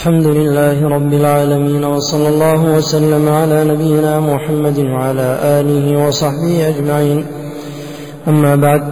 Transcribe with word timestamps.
الحمد 0.00 0.26
لله 0.26 0.88
رب 0.88 1.12
العالمين 1.12 1.84
وصلى 1.84 2.28
الله 2.28 2.60
وسلم 2.76 3.28
على 3.28 3.64
نبينا 3.64 4.20
محمد 4.20 4.78
وعلى 4.78 5.38
آله 5.42 6.06
وصحبه 6.06 6.68
أجمعين. 6.68 7.24
أما 8.28 8.56
بعد 8.56 8.82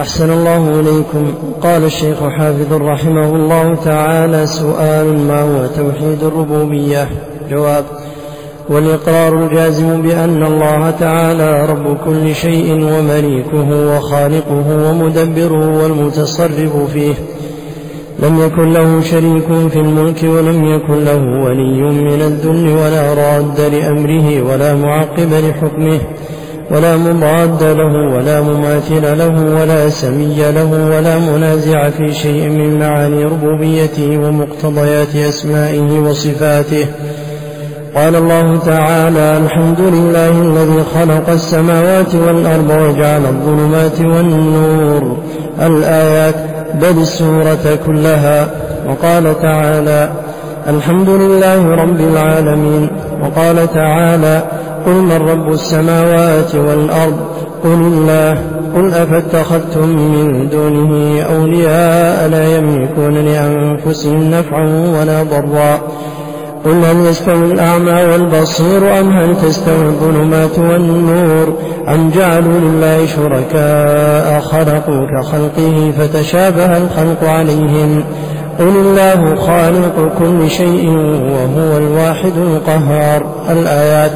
أحسن 0.00 0.30
الله 0.30 0.80
إليكم. 0.80 1.34
قال 1.62 1.84
الشيخ 1.84 2.24
حافظ 2.24 2.72
رحمه 2.72 3.36
الله 3.36 3.74
تعالى 3.74 4.46
سؤال 4.46 5.18
ما 5.18 5.42
هو 5.42 5.66
توحيد 5.66 6.22
الربوبية؟ 6.22 7.08
جواب 7.50 7.84
والإقرار 8.68 9.44
الجازم 9.44 10.02
بأن 10.02 10.42
الله 10.42 10.90
تعالى 10.90 11.66
رب 11.66 11.96
كل 12.04 12.34
شيء 12.34 12.72
ومليكه 12.72 13.96
وخالقه 13.96 14.66
ومدبره 14.90 15.82
والمتصرف 15.82 16.76
فيه. 16.92 17.14
لم 18.22 18.40
يكن 18.40 18.72
له 18.72 19.00
شريك 19.00 19.68
في 19.72 19.80
الملك 19.80 20.22
ولم 20.22 20.64
يكن 20.64 21.04
له 21.04 21.44
ولي 21.44 21.82
من 21.82 22.22
الذل 22.22 22.68
ولا 22.68 23.14
راد 23.14 23.60
لأمره 23.60 24.42
ولا 24.42 24.74
معقب 24.74 25.32
لحكمه 25.32 26.00
ولا 26.70 26.96
مضاد 26.96 27.62
له 27.62 28.16
ولا 28.16 28.40
مماثل 28.40 29.18
له 29.18 29.60
ولا 29.60 29.88
سمي 29.88 30.52
له 30.52 30.96
ولا 30.96 31.18
منازع 31.18 31.90
في 31.90 32.12
شيء 32.12 32.48
من 32.48 32.78
معاني 32.78 33.24
ربوبيته 33.24 34.18
ومقتضيات 34.18 35.16
أسمائه 35.16 36.00
وصفاته 36.00 36.86
قال 37.94 38.16
الله 38.16 38.58
تعالى 38.58 39.38
الحمد 39.38 39.80
لله 39.80 40.30
الذي 40.30 40.84
خلق 40.94 41.30
السماوات 41.30 42.14
والأرض 42.14 42.70
وجعل 42.70 43.20
الظلمات 43.26 44.00
والنور. 44.00 45.16
الآيات 45.60 46.34
بل 46.74 47.02
السورة 47.02 47.78
كلها. 47.86 48.50
وقال 48.88 49.40
تعالى 49.42 50.10
الحمد 50.68 51.08
لله 51.08 51.74
رب 51.74 52.00
العالمين. 52.00 52.90
وقال 53.22 53.72
تعالى 53.74 54.42
قل 54.86 54.92
من 54.92 55.28
رب 55.28 55.52
السماوات 55.52 56.54
والأرض؟ 56.54 57.20
قل 57.64 57.70
الله. 57.70 58.38
قل 58.74 58.94
أفاتخذتم 58.94 59.88
من 59.88 60.48
دونه 60.48 61.22
أولياء 61.22 62.28
لا 62.28 62.56
يملكون 62.56 63.14
لأنفسهم 63.14 64.30
نفعا 64.30 64.66
ولا 65.00 65.22
ضرا. 65.22 65.80
قل 66.64 66.84
هل 66.84 67.06
يستوي 67.06 67.52
الأعمى 67.52 67.92
والبصير 67.92 69.00
أم 69.00 69.10
هل 69.12 69.36
تستوي 69.36 69.86
الظلمات 69.86 70.58
والنور 70.58 71.54
أم 71.88 72.10
جعلوا 72.10 72.60
لله 72.60 73.06
شركاء 73.06 74.40
خلقوا 74.40 75.06
كخلقه 75.06 75.92
فتشابه 75.98 76.76
الخلق 76.76 77.24
عليهم 77.24 78.04
قل 78.58 78.68
الله 78.68 79.34
خالق 79.34 80.12
كل 80.18 80.50
شيء 80.50 80.88
وهو 81.32 81.76
الواحد 81.76 82.32
القهار 82.36 83.22
الآيات 83.50 84.12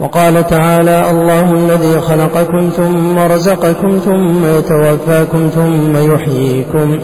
وقال 0.00 0.46
تعالى 0.46 1.10
الله 1.10 1.52
الذي 1.52 2.00
خلقكم 2.00 2.70
ثم 2.76 3.18
رزقكم 3.18 3.98
ثم 4.04 4.58
يتوفاكم 4.58 5.50
ثم 5.54 6.12
يحييكم 6.14 6.98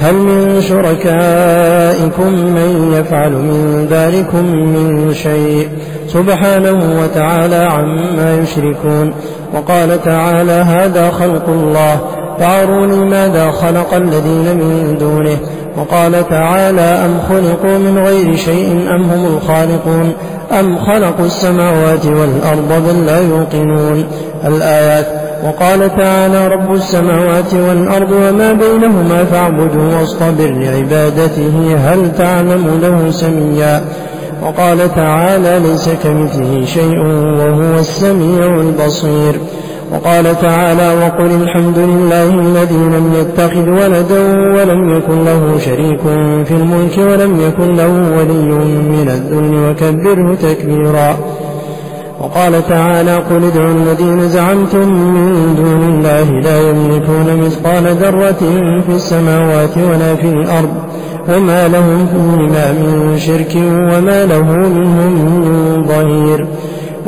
هل 0.00 0.14
من 0.14 0.60
شركائكم 0.60 2.32
من 2.32 2.92
يفعل 2.92 3.30
من 3.30 3.86
ذلكم 3.90 4.44
من 4.46 5.14
شيء؟ 5.14 5.68
سبحانه 6.08 7.00
وتعالى 7.02 7.56
عما 7.56 8.38
يشركون. 8.42 9.12
وقال 9.54 10.02
تعالى 10.02 10.52
هذا 10.52 11.10
خلق 11.10 11.48
الله. 11.48 12.00
فاروني 12.38 13.04
ماذا 13.04 13.50
خلق 13.50 13.94
الذين 13.94 14.56
من 14.56 14.96
دونه. 15.00 15.36
وقال 15.76 16.28
تعالى 16.28 16.80
أم 16.80 17.18
خلقوا 17.28 17.78
من 17.78 17.98
غير 17.98 18.36
شيء 18.36 18.86
أم 18.90 19.02
هم 19.02 19.26
الخالقون؟ 19.26 20.12
أم 20.60 20.78
خلقوا 20.78 21.26
السماوات 21.26 22.06
والأرض 22.06 22.82
بل 22.88 23.06
لا 23.06 23.20
يوقنون. 23.20 24.04
الآيات 24.46 25.25
وقال 25.44 25.96
تعالى 25.96 26.48
رب 26.48 26.74
السماوات 26.74 27.54
والأرض 27.54 28.10
وما 28.10 28.52
بينهما 28.52 29.24
فاعبده 29.24 29.98
واصطبر 29.98 30.50
لعبادته 30.50 31.76
هل 31.76 32.12
تعلم 32.18 32.80
له 32.82 33.10
سميا 33.10 33.84
وقال 34.42 34.94
تعالى 34.94 35.58
ليس 35.68 35.88
كمثله 36.04 36.64
شيء 36.64 36.98
وهو 37.38 37.78
السميع 37.78 38.60
البصير 38.60 39.40
وقال 39.92 40.40
تعالى 40.40 40.94
وقل 40.94 41.42
الحمد 41.42 41.78
لله 41.78 42.28
الذي 42.28 42.74
لم 42.74 43.12
يتخذ 43.20 43.68
ولدا 43.68 44.22
ولم 44.54 44.96
يكن 44.96 45.24
له 45.24 45.58
شريك 45.58 46.00
في 46.44 46.50
الملك 46.50 46.98
ولم 46.98 47.40
يكن 47.40 47.76
له 47.76 48.18
ولي 48.18 48.52
من 48.82 49.08
الذل 49.08 49.70
وكبره 49.70 50.34
تكبيرا 50.34 51.16
وقال 52.20 52.68
تعالى 52.68 53.16
قل 53.16 53.44
ادعوا 53.44 53.72
الذين 53.72 54.28
زعمتم 54.28 54.92
من 54.92 55.54
دون 55.56 55.82
الله 55.82 56.40
لا 56.40 56.70
يملكون 56.70 57.36
مثقال 57.36 57.86
ذرة 57.86 58.40
في 58.86 58.92
السماوات 58.94 59.78
ولا 59.78 60.14
في 60.14 60.28
الأرض 60.28 60.74
وما 61.28 61.68
لهم 61.68 62.06
فيهما 62.06 62.72
من 62.72 63.18
شرك 63.18 63.56
وما 63.56 64.26
له 64.26 64.42
منهم 64.52 65.40
من 65.40 65.84
ظهير 65.84 66.46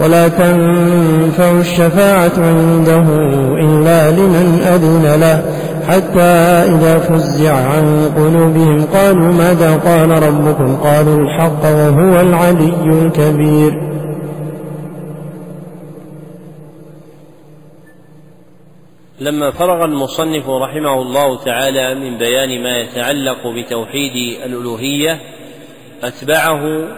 ولا 0.02 0.28
تنفع 0.28 1.50
الشفاعة 1.60 2.32
عنده 2.38 3.04
إلا 3.60 4.10
لمن 4.10 4.60
أذن 4.74 5.20
له. 5.20 5.42
حتى 5.88 6.30
إذا 6.74 6.98
فزع 6.98 7.52
عن 7.52 8.10
قلوبهم 8.16 8.84
قالوا 8.94 9.32
ماذا 9.32 9.76
قال 9.76 10.10
ربكم؟ 10.10 10.76
قالوا 10.76 11.18
الحق 11.18 11.64
وهو 11.64 12.20
العلي 12.20 12.72
الكبير. 12.84 13.97
لما 19.20 19.50
فرغ 19.50 19.84
المصنف 19.84 20.48
رحمه 20.48 21.02
الله 21.02 21.44
تعالى 21.44 21.94
من 21.94 22.18
بيان 22.18 22.62
ما 22.62 22.78
يتعلق 22.78 23.46
بتوحيد 23.46 24.42
الألوهية 24.44 25.20
أتبعه 26.02 26.88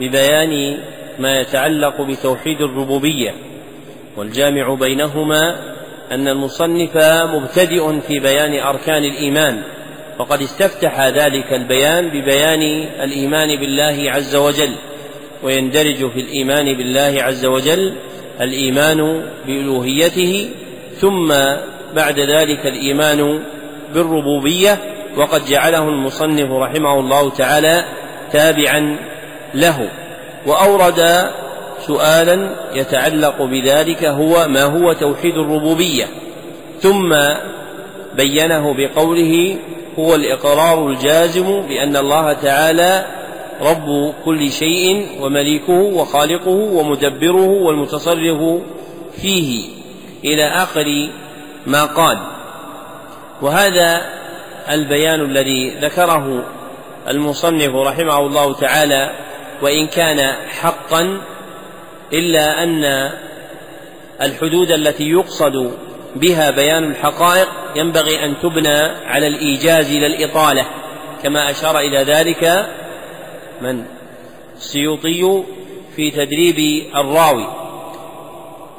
ببيان 0.00 0.78
ما 1.18 1.40
يتعلق 1.40 2.00
بتوحيد 2.00 2.60
الربوبية. 2.60 3.34
والجامع 4.16 4.74
بينهما 4.74 5.56
أن 6.12 6.28
المصنف 6.28 6.96
مبتدئ 7.34 8.00
في 8.00 8.20
بيان 8.20 8.60
أركان 8.60 9.04
الإيمان 9.04 9.62
وقد 10.18 10.42
استفتح 10.42 11.06
ذلك 11.06 11.52
البيان 11.52 12.08
ببيان 12.08 12.62
الإيمان 13.02 13.60
بالله 13.60 14.10
عز 14.10 14.36
وجل. 14.36 14.74
ويندرج 15.42 16.10
في 16.10 16.20
الإيمان 16.20 16.76
بالله 16.76 17.22
عز 17.22 17.46
وجل 17.46 17.94
الإيمان 18.40 19.22
بألوهيته 19.46 20.50
ثم 21.00 21.28
بعد 21.94 22.18
ذلك 22.18 22.66
الإيمان 22.66 23.42
بالربوبية 23.94 24.78
وقد 25.16 25.44
جعله 25.44 25.88
المصنف 25.88 26.50
رحمه 26.50 27.00
الله 27.00 27.30
تعالى 27.30 27.84
تابعا 28.32 28.98
له. 29.54 29.88
وأورد 30.46 31.30
سؤالا 31.86 32.50
يتعلق 32.74 33.42
بذلك 33.42 34.04
هو 34.04 34.48
ما 34.48 34.64
هو 34.64 34.92
توحيد 34.92 35.34
الربوبية. 35.34 36.04
ثم 36.80 37.16
بينه 38.16 38.74
بقوله 38.74 39.56
هو 39.98 40.14
الإقرار 40.14 40.88
الجازم 40.88 41.60
بأن 41.60 41.96
الله 41.96 42.32
تعالى 42.32 43.06
رب 43.62 44.14
كل 44.24 44.50
شيء 44.50 45.06
ومليكه 45.20 45.72
وخالقه 45.72 46.50
ومدبره 46.50 47.48
والمتصرف 47.48 48.60
فيه. 49.22 49.79
إلى 50.24 50.44
آخر 50.44 51.08
ما 51.66 51.84
قال. 51.84 52.18
وهذا 53.42 54.02
البيان 54.70 55.20
الذي 55.20 55.70
ذكره 55.70 56.44
المصنف 57.08 57.74
رحمه 57.74 58.18
الله 58.18 58.54
تعالى 58.54 59.10
وإن 59.62 59.86
كان 59.86 60.34
حقا 60.60 61.20
إلا 62.12 62.62
أن 62.62 63.10
الحدود 64.22 64.70
التي 64.70 65.10
يقصد 65.10 65.72
بها 66.16 66.50
بيان 66.50 66.84
الحقائق 66.84 67.48
ينبغي 67.76 68.24
أن 68.24 68.34
تبنى 68.42 68.80
على 69.06 69.26
الإيجاز 69.26 69.92
لا 69.92 70.06
الاطاله 70.06 70.66
كما 71.22 71.50
أشار 71.50 71.78
إلى 71.78 72.02
ذلك 72.02 72.66
من؟ 73.60 73.84
السيوطي 74.56 75.42
في 75.96 76.10
تدريب 76.10 76.86
الراوي. 76.94 77.46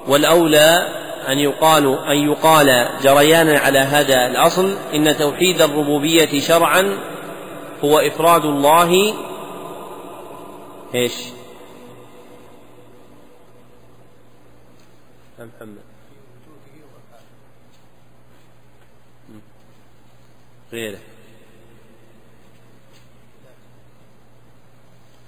والأولى 0.07 0.87
أن 1.27 1.39
يقال 1.39 1.99
أن 2.05 2.17
يقال 2.17 2.89
جريانا 3.01 3.59
على 3.59 3.79
هذا 3.79 4.27
الأصل 4.27 4.77
إن 4.93 5.17
توحيد 5.17 5.61
الربوبية 5.61 6.39
شرعا 6.39 6.97
هو 7.83 7.99
إفراد 7.99 8.45
الله. 8.45 9.13
إيش؟ 10.95 11.13
محمد؟ 15.39 15.81
غيره. 20.73 20.99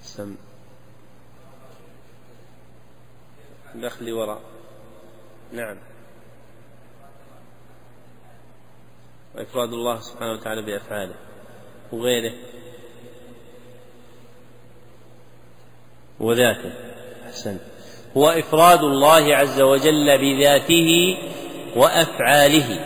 أحسن 0.02 0.34
دخلي 3.74 4.12
وراء. 4.12 4.40
نعم. 5.54 5.76
وإفراد 9.34 9.72
الله 9.72 10.00
سبحانه 10.00 10.32
وتعالى 10.32 10.62
بأفعاله 10.62 11.14
وغيره. 11.92 12.32
وذاته 16.20 16.72
أحسن. 17.26 17.58
هو 18.16 18.30
إفراد 18.30 18.82
الله 18.82 19.36
عز 19.36 19.60
وجل 19.60 20.18
بذاته 20.18 21.18
وأفعاله. 21.76 22.84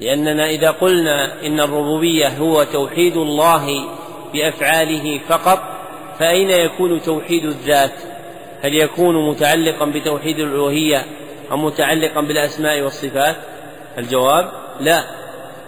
لأننا 0.00 0.50
إذا 0.50 0.70
قلنا 0.70 1.46
إن 1.46 1.60
الربوبية 1.60 2.28
هو 2.28 2.64
توحيد 2.64 3.16
الله 3.16 3.88
بأفعاله 4.32 5.18
فقط 5.18 5.62
فأين 6.18 6.50
يكون 6.50 7.02
توحيد 7.02 7.44
الذات؟ 7.44 8.19
هل 8.62 8.74
يكون 8.74 9.30
متعلقا 9.30 9.86
بتوحيد 9.86 10.38
الألوهية 10.38 11.04
أو 11.50 11.56
متعلقا 11.56 12.20
بالأسماء 12.20 12.82
والصفات؟ 12.82 13.36
الجواب 13.98 14.52
لا 14.80 15.04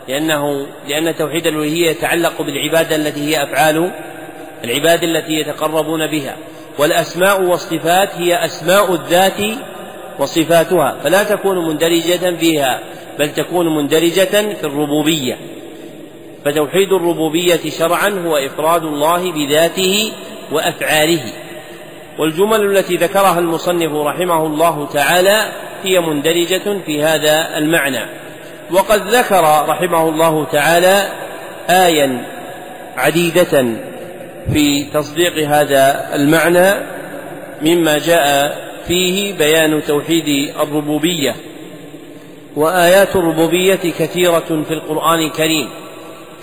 لأنه 0.09 0.67
لأن 0.89 1.17
توحيد 1.17 1.47
الألوهية 1.47 1.91
يتعلق 1.91 2.43
بالعبادة 2.43 2.97
التي 2.97 3.21
هي 3.21 3.43
أفعال 3.43 3.91
العباد 4.65 5.03
التي 5.03 5.33
يتقربون 5.33 6.07
بها 6.07 6.37
والأسماء 6.79 7.43
والصفات 7.43 8.15
هي 8.15 8.45
أسماء 8.45 8.95
الذات 8.95 9.59
وصفاتها 10.19 10.99
فلا 11.05 11.23
تكون 11.23 11.69
مندرجة 11.69 12.37
فيها 12.37 12.81
بل 13.19 13.35
تكون 13.35 13.77
مندرجة 13.77 14.55
في 14.55 14.65
الربوبية 14.65 15.39
فتوحيد 16.45 16.93
الربوبية 16.93 17.71
شرعا 17.79 18.09
هو 18.27 18.37
إفراد 18.37 18.85
الله 18.85 19.33
بذاته 19.33 20.13
وأفعاله 20.53 21.23
والجمل 22.19 22.77
التي 22.77 22.97
ذكرها 22.97 23.39
المصنف 23.39 23.93
رحمه 23.93 24.47
الله 24.47 24.87
تعالى 24.87 25.53
هي 25.83 26.01
مندرجة 26.01 26.79
في 26.87 27.03
هذا 27.03 27.59
المعنى. 27.59 28.07
وقد 28.71 29.07
ذكر 29.09 29.43
رحمه 29.69 30.09
الله 30.09 30.45
تعالى 30.45 31.09
آيا 31.71 32.27
عديدة 32.97 33.65
في 34.53 34.85
تصديق 34.85 35.49
هذا 35.49 36.15
المعنى 36.15 36.75
مما 37.63 37.99
جاء 37.99 38.57
فيه 38.87 39.39
بيان 39.39 39.83
توحيد 39.83 40.55
الربوبية. 40.61 41.37
وآيات 42.57 43.17
الربوبية 43.17 43.75
كثيرة 43.99 44.65
في 44.69 44.75
القرآن 44.75 45.19
الكريم. 45.19 45.69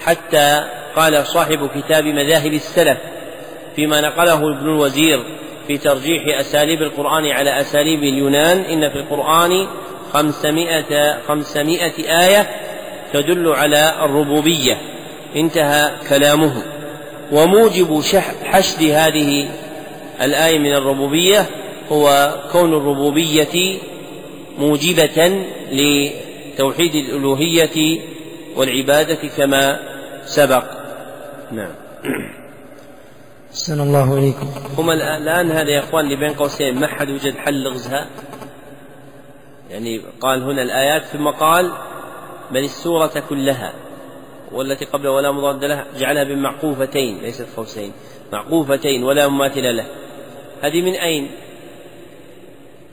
حتى 0.06 0.64
قال 0.96 1.28
صاحب 1.28 1.70
كتاب 1.76 2.06
مذاهب 2.06 2.54
السلف 2.54 2.98
فيما 3.76 4.02
نقله 4.02 4.34
ابن 4.34 4.70
الوزير 4.70 5.24
في 5.70 5.78
ترجيح 5.78 6.40
أساليب 6.40 6.82
القرآن 6.82 7.26
على 7.26 7.62
أساليب 7.62 8.04
اليونان. 8.04 8.58
إن 8.58 8.90
في 8.90 8.96
القرآن 8.96 9.68
خمسمائة, 10.14 11.18
خمسمائة 11.28 12.26
آية 12.26 12.50
تدل 13.14 13.48
على 13.48 13.96
الربوبية. 14.02 14.78
انتهى 15.36 15.92
كلامه. 16.10 16.64
وموجب 17.32 18.02
حشد 18.44 18.84
هذه 18.84 19.50
الآية 20.22 20.60
من 20.60 20.74
الربوبية 20.74 21.46
هو 21.92 22.36
كون 22.52 22.74
الربوبية 22.74 23.78
موجبة 24.60 25.46
لتوحيد 25.72 26.96
الألوهية 26.96 28.00
والعبادة 28.56 29.20
كما 29.38 29.80
سبق. 30.26 30.64
نعم. 31.52 31.72
أحسن 33.60 33.82
الله 33.82 34.18
إليكم. 34.18 34.48
هم 34.78 34.90
الآن 34.92 35.52
هذا 35.52 35.70
يا 35.70 35.80
إخوان 35.80 36.06
اللي 36.06 36.16
بين 36.16 36.34
قوسين 36.34 36.80
ما 36.80 36.88
حد 36.88 37.10
وجد 37.10 37.36
حل 37.36 37.64
لغزها؟ 37.64 38.10
يعني 39.70 40.02
قال 40.22 40.44
هنا 40.44 40.62
الآيات 40.62 41.04
ثم 41.04 41.28
قال 41.28 41.72
بل 42.52 42.64
السورة 42.64 43.24
كلها 43.30 43.74
والتي 44.52 44.86
قبل 44.86 45.08
ولا 45.08 45.32
مضاد 45.32 45.64
لها 45.64 45.86
جعلها 45.98 46.24
بمعقوفتين 46.24 47.18
ليست 47.22 47.48
قوسين 47.58 47.92
معقوفتين 48.34 49.04
ولا 49.04 49.28
مماثل 49.28 49.76
له. 49.76 49.86
هذه 50.62 50.82
من 50.82 50.94
أين؟ 50.94 51.32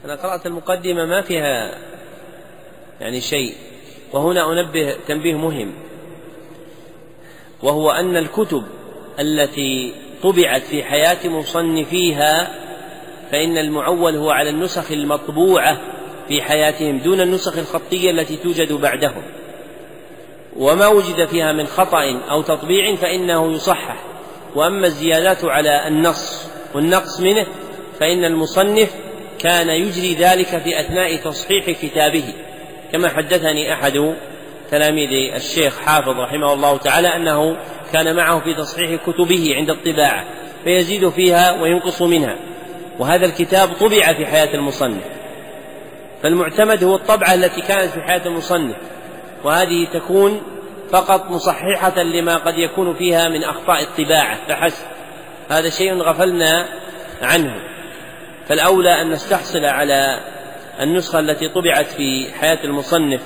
أنا 0.05 0.15
قرأت 0.15 0.47
المقدمة 0.47 1.05
ما 1.05 1.23
فيها 1.23 1.79
يعني 3.01 3.21
شيء. 3.21 3.55
وهنا 4.12 4.53
أنبه 4.53 4.97
تنبيه 5.09 5.35
مهم. 5.35 5.73
وهو 7.62 7.91
أن 7.91 8.17
الكتب 8.17 8.65
التي 9.19 10.06
طبعت 10.23 10.63
في 10.63 10.83
حياة 10.85 11.29
مصنفيها 11.29 12.55
فإن 13.33 13.59
المعول 13.59 14.17
هو 14.17 14.31
على 14.31 14.51
النسخ 14.51 14.93
المطبوعة 14.93 15.81
في 16.29 16.43
حياتهم 16.43 16.99
دون 16.99 17.21
النسخ 17.21 17.59
الخطية 17.59 18.11
التي 18.11 18.37
توجد 18.37 18.73
بعدهم. 18.73 19.23
وما 20.57 20.87
وجد 20.87 21.25
فيها 21.25 21.53
من 21.53 21.67
خطأ 21.67 22.21
أو 22.31 22.43
تطبيع 22.43 22.95
فإنه 22.95 23.53
يصحح. 23.53 23.97
وأما 24.55 24.87
الزيادات 24.87 25.45
على 25.45 25.89
النص 25.89 26.49
والنقص 26.75 27.21
منه 27.21 27.47
فإن 28.01 28.25
المصنف 28.25 28.95
كان 29.39 29.69
يجري 29.69 30.15
ذلك 30.15 30.47
في 30.47 30.81
أثناء 30.81 31.17
تصحيح 31.17 31.71
كتابه. 31.71 32.33
كما 32.93 33.09
حدثني 33.09 33.73
أحد 33.73 34.15
تلاميذ 34.71 35.35
الشيخ 35.35 35.79
حافظ 35.79 36.21
رحمه 36.21 36.53
الله 36.53 36.77
تعالى 36.77 37.09
أنه 37.09 37.57
كان 37.97 38.17
معه 38.17 38.41
في 38.41 38.55
تصحيح 38.55 39.01
كتبه 39.07 39.55
عند 39.57 39.71
الطباعة 39.71 40.25
فيزيد 40.65 41.09
فيها 41.09 41.63
وينقص 41.63 42.03
منها. 42.03 42.37
وهذا 42.99 43.27
الكتاب 43.27 43.69
طبع 43.69 44.13
في 44.13 44.27
حياة 44.27 44.55
المصنف. 44.55 45.03
فالمعتمد 46.23 46.85
هو 46.85 46.97
الطبعة 46.97 47.35
التي 47.35 47.61
كانت 47.61 47.93
في 47.93 48.03
حياة 48.03 48.27
المصنف. 48.27 48.77
وهذه 49.45 49.89
تكون 49.93 50.43
فقط 50.91 51.31
مصححة 51.31 52.03
لما 52.03 52.37
قد 52.37 52.59
يكون 52.59 52.95
فيها 52.95 53.29
من 53.29 53.45
أخطاء 53.45 53.83
الطباعة 53.83 54.39
فحسب. 54.49 54.87
هذا 55.49 55.71
شيء 55.71 55.95
غفلنا 55.95 56.67
عنه. 57.23 57.55
فالأولى 58.49 59.03
أن 59.03 59.11
نستحصل 59.11 59.65
على 59.65 60.21
النسخة 60.81 61.19
التي 61.21 61.49
طبعت 61.49 61.87
في 61.87 62.29
حياة 62.41 62.65
المصنف 62.65 63.21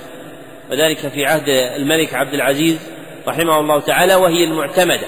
وذلك 0.71 0.99
في 0.99 1.27
عهد 1.27 1.49
الملك 1.49 2.15
عبد 2.15 2.35
العزيز. 2.35 2.90
رحمه 3.29 3.61
الله 3.61 3.81
تعالى 3.81 4.15
وهي 4.15 4.45
المعتمدة. 4.45 5.07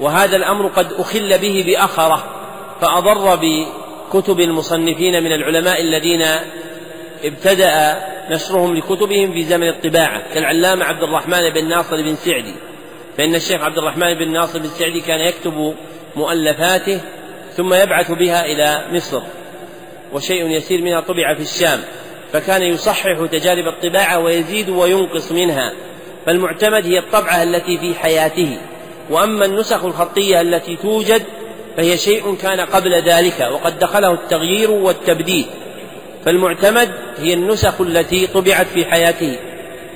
وهذا 0.00 0.36
الأمر 0.36 0.66
قد 0.66 0.92
أخل 0.92 1.38
به 1.38 1.64
بأخرة 1.66 2.24
فأضر 2.80 3.36
بكتب 3.36 4.40
المصنفين 4.40 5.22
من 5.22 5.32
العلماء 5.32 5.80
الذين 5.80 6.24
ابتدأ 7.24 8.02
نشرهم 8.30 8.76
لكتبهم 8.76 9.32
في 9.32 9.42
زمن 9.42 9.68
الطباعة 9.68 10.34
كالعلامة 10.34 10.84
عبد 10.84 11.02
الرحمن 11.02 11.50
بن 11.50 11.68
ناصر 11.68 12.02
بن 12.02 12.14
سعدي. 12.16 12.54
فإن 13.16 13.34
الشيخ 13.34 13.62
عبد 13.62 13.78
الرحمن 13.78 14.14
بن 14.14 14.32
ناصر 14.32 14.58
بن 14.58 14.68
سعدي 14.68 15.00
كان 15.00 15.20
يكتب 15.20 15.74
مؤلفاته 16.16 17.00
ثم 17.52 17.74
يبعث 17.74 18.12
بها 18.12 18.44
إلى 18.44 18.84
مصر 18.92 19.22
وشيء 20.12 20.50
يسير 20.50 20.82
منها 20.82 21.00
طبع 21.00 21.34
في 21.34 21.42
الشام. 21.42 21.80
فكان 22.32 22.62
يصحح 22.62 23.26
تجارب 23.32 23.68
الطباعة 23.68 24.18
ويزيد 24.18 24.68
وينقص 24.68 25.32
منها. 25.32 25.72
فالمعتمد 26.26 26.86
هي 26.86 26.98
الطبعة 26.98 27.42
التي 27.42 27.78
في 27.78 27.94
حياته. 27.94 28.58
وأما 29.10 29.44
النسخ 29.44 29.84
الخطية 29.84 30.40
التي 30.40 30.76
توجد 30.76 31.22
فهي 31.76 31.96
شيء 31.96 32.36
كان 32.42 32.60
قبل 32.60 33.02
ذلك 33.08 33.48
وقد 33.52 33.78
دخله 33.78 34.12
التغيير 34.12 34.70
والتبديل. 34.70 35.46
فالمعتمد 36.24 36.92
هي 37.18 37.34
النسخ 37.34 37.80
التي 37.80 38.26
طبعت 38.26 38.66
في 38.66 38.84
حياته. 38.84 39.38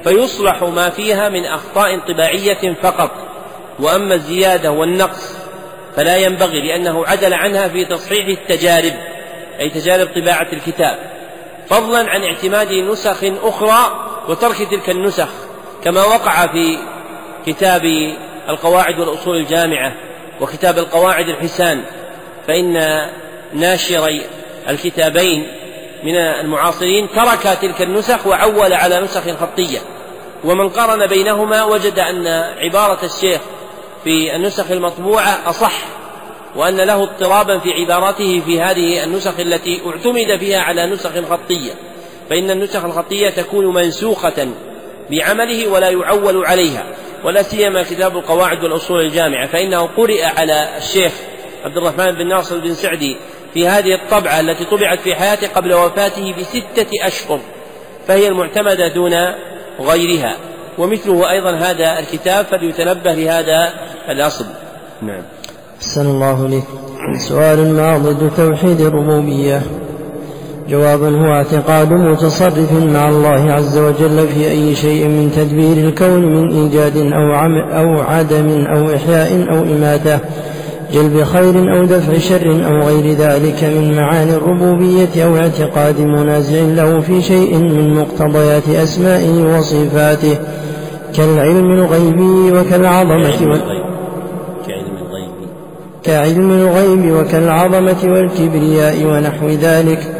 فيصلح 0.04 0.62
ما 0.62 0.90
فيها 0.90 1.28
من 1.28 1.44
أخطاء 1.44 1.98
طباعية 1.98 2.74
فقط. 2.82 3.10
وأما 3.78 4.14
الزيادة 4.14 4.70
والنقص 4.72 5.34
فلا 5.96 6.16
ينبغي 6.16 6.60
لأنه 6.68 7.06
عدل 7.06 7.34
عنها 7.34 7.68
في 7.68 7.84
تصحيح 7.84 8.26
التجارب 8.26 8.92
أي 9.60 9.70
تجارب 9.70 10.08
طباعة 10.16 10.46
الكتاب. 10.52 10.98
فضلا 11.68 12.10
عن 12.10 12.24
اعتماد 12.24 12.72
نسخ 12.72 13.24
أخرى 13.42 14.06
وترك 14.28 14.56
تلك 14.70 14.90
النسخ. 14.90 15.28
كما 15.84 16.04
وقع 16.04 16.46
في 16.46 16.78
كتاب 17.46 17.82
القواعد 18.48 18.98
والأصول 18.98 19.36
الجامعة 19.36 19.92
وكتاب 20.40 20.78
القواعد 20.78 21.28
الحسان 21.28 21.82
فإن 22.46 23.00
ناشري 23.52 24.22
الكتابين 24.68 25.46
من 26.04 26.16
المعاصرين 26.16 27.08
ترك 27.10 27.58
تلك 27.62 27.82
النسخ 27.82 28.26
وعول 28.26 28.72
على 28.72 29.00
نسخ 29.00 29.30
خطية. 29.36 29.78
ومن 30.44 30.68
قارن 30.68 31.06
بينهما 31.06 31.64
وجد 31.64 31.98
أن 31.98 32.26
عبارة 32.58 33.04
الشيخ 33.04 33.40
في 34.04 34.36
النسخ 34.36 34.70
المطبوعة 34.70 35.50
أصح 35.50 35.72
وأن 36.56 36.76
له 36.76 37.02
اضطرابا 37.02 37.58
في 37.58 37.72
عباراته 37.72 38.42
في 38.46 38.60
هذه 38.60 39.04
النسخ 39.04 39.40
التي 39.40 39.80
اعتمد 39.86 40.38
فيها 40.38 40.60
على 40.60 40.86
نسخ 40.86 41.10
خطية. 41.30 41.72
فإن 42.30 42.50
النسخ 42.50 42.84
الخطية 42.84 43.30
تكون 43.30 43.74
منسوخة 43.74 44.48
بعمله 45.10 45.68
ولا 45.68 45.90
يعول 45.90 46.46
عليها 46.46 46.84
ولا 47.24 47.42
سيما 47.42 47.82
كتاب 47.82 48.16
القواعد 48.16 48.64
والأصول 48.64 49.00
الجامعة 49.00 49.46
فإنه 49.46 49.88
قرئ 49.96 50.24
على 50.24 50.68
الشيخ 50.78 51.12
عبد 51.64 51.76
الرحمن 51.76 52.12
بن 52.12 52.28
ناصر 52.28 52.58
بن 52.58 52.74
سعدي 52.74 53.16
في 53.54 53.68
هذه 53.68 53.94
الطبعة 53.94 54.40
التي 54.40 54.64
طبعت 54.64 54.98
في 55.00 55.14
حياته 55.14 55.48
قبل 55.48 55.72
وفاته 55.72 56.34
بستة 56.38 57.06
أشهر 57.06 57.40
فهي 58.08 58.28
المعتمدة 58.28 58.88
دون 58.88 59.12
غيرها 59.80 60.36
ومثله 60.78 61.30
أيضا 61.30 61.50
هذا 61.50 61.98
الكتاب 61.98 62.46
فليتنبه 62.46 63.12
لهذا 63.12 63.72
الأصل. 64.08 64.44
نعم. 65.02 65.22
أحسن 65.78 66.06
الله 66.06 66.48
لك 66.48 66.64
سؤال 67.28 67.72
ما 67.74 67.98
ضد 67.98 68.32
توحيد 68.36 68.80
الربوبية. 68.80 69.62
جواب 70.70 71.02
هو 71.02 71.32
اعتقاد 71.32 71.92
متصرف 71.92 72.72
مع 72.72 73.08
الله 73.08 73.52
عز 73.52 73.78
وجل 73.78 74.28
في 74.28 74.50
أي 74.50 74.74
شيء 74.74 75.08
من 75.08 75.30
تدبير 75.36 75.88
الكون 75.88 76.24
من 76.24 76.50
إيجاد 76.52 76.96
أو, 76.96 77.32
عم 77.32 77.56
أو 77.58 78.00
عدم 78.00 78.66
أو 78.66 78.94
إحياء 78.94 79.46
أو 79.50 79.62
إماتة 79.62 80.18
جلب 80.92 81.24
خير 81.24 81.76
أو 81.76 81.84
دفع 81.84 82.18
شر 82.18 82.66
أو 82.66 82.80
غير 82.80 83.14
ذلك 83.14 83.64
من 83.64 83.96
معاني 83.96 84.34
الربوبية 84.34 85.24
أو 85.24 85.36
اعتقاد 85.36 86.00
منازع 86.00 86.60
له 86.60 87.00
في 87.00 87.22
شيء 87.22 87.58
من 87.58 87.94
مقتضيات 87.94 88.68
أسمائه 88.68 89.58
وصفاته 89.58 90.36
كالعلم 91.16 91.70
الغيبي 91.70 92.58
وكالعظمة 92.58 93.50
وال... 93.50 93.60
كعلم 96.04 96.50
الغيب 96.50 97.12
وكالعظمة 97.12 97.96
والكبرياء 98.04 99.04
ونحو 99.04 99.48
ذلك. 99.48 100.19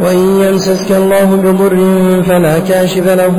وإن 0.00 0.40
يمسسك 0.40 0.90
الله 0.90 1.24
بضر 1.24 1.76
فلا 2.22 2.58
كاشف 2.58 3.06
له 3.06 3.36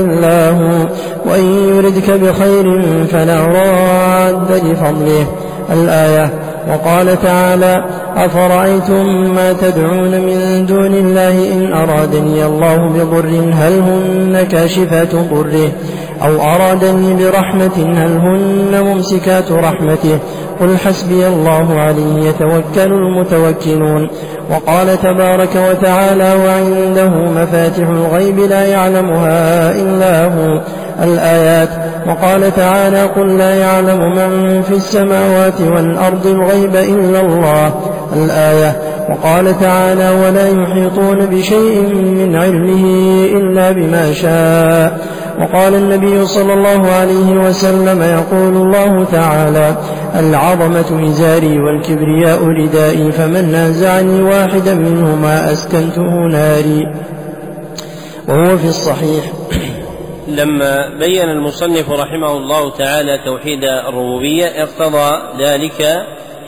إلا 0.00 0.50
هو 0.50 0.88
وإن 1.26 1.74
يردك 1.76 2.10
بخير 2.10 2.82
فلا 3.12 3.40
راد 3.40 4.52
لفضله. 4.52 5.26
الآية 5.72 6.30
وقال 6.68 7.22
تعالى 7.22 7.84
أفرأيتم 8.16 9.34
ما 9.34 9.52
تدعون 9.52 10.10
من 10.10 10.66
دون 10.68 10.94
الله 10.94 11.52
إن 11.52 11.72
أرادني 11.72 12.46
الله 12.46 12.76
بضر 12.76 13.28
هل 13.52 13.72
هن 13.78 14.46
كاشفات 14.50 15.14
ضره؟ 15.14 15.72
أو 16.22 16.42
أرادني 16.42 17.14
برحمة 17.14 17.76
هل 17.76 18.16
هن 18.16 18.84
ممسكات 18.84 19.52
رحمته؟ 19.52 20.18
قل 20.60 20.76
حسبي 20.76 21.26
الله 21.26 21.80
عليه 21.80 22.28
يتوكل 22.28 22.92
المتوكلون. 22.92 24.08
وقال 24.50 25.00
تبارك 25.00 25.56
وتعالى 25.70 26.34
وعنده 26.34 27.08
مفاتح 27.08 27.88
الغيب 27.88 28.38
لا 28.38 28.66
يعلمها 28.66 29.70
إلا 29.70 30.24
هو. 30.24 30.60
الآيات. 31.02 31.68
وقال 32.06 32.56
تعالى 32.56 33.02
قل 33.02 33.38
لا 33.38 33.54
يعلم 33.54 34.16
من 34.16 34.62
في 34.62 34.74
السماوات 34.74 35.60
والأرض 35.60 36.26
الغيب 36.26 36.76
إلا 36.76 37.20
الله. 37.20 37.74
الآية. 38.16 38.76
وقال 39.10 39.60
تعالى 39.60 40.10
ولا 40.10 40.48
يحيطون 40.48 41.26
بشيء 41.26 41.80
من 41.94 42.36
علمه 42.36 42.84
إلا 43.24 43.70
بما 43.70 44.12
شاء. 44.12 45.19
وقال 45.38 45.74
النبي 45.74 46.26
صلى 46.26 46.52
الله 46.52 46.90
عليه 46.90 47.30
وسلم 47.30 48.02
يقول 48.02 48.56
الله 48.56 49.04
تعالى 49.04 49.76
العظمة 50.18 51.08
إزاري 51.08 51.58
والكبرياء 51.58 52.44
ردائي 52.44 53.12
فمن 53.12 53.52
نازعني 53.52 54.22
واحدا 54.22 54.74
منهما 54.74 55.52
أسكنته 55.52 56.26
ناري. 56.26 56.84
وهو 58.28 58.56
في 58.56 58.68
الصحيح. 58.68 59.24
لما 60.28 60.98
بين 60.98 61.28
المصنف 61.28 61.90
رحمه 61.90 62.32
الله 62.32 62.70
تعالى 62.70 63.18
توحيد 63.24 63.64
الربوبية 63.64 64.46
اقتضى 64.46 65.22
ذلك 65.44 65.82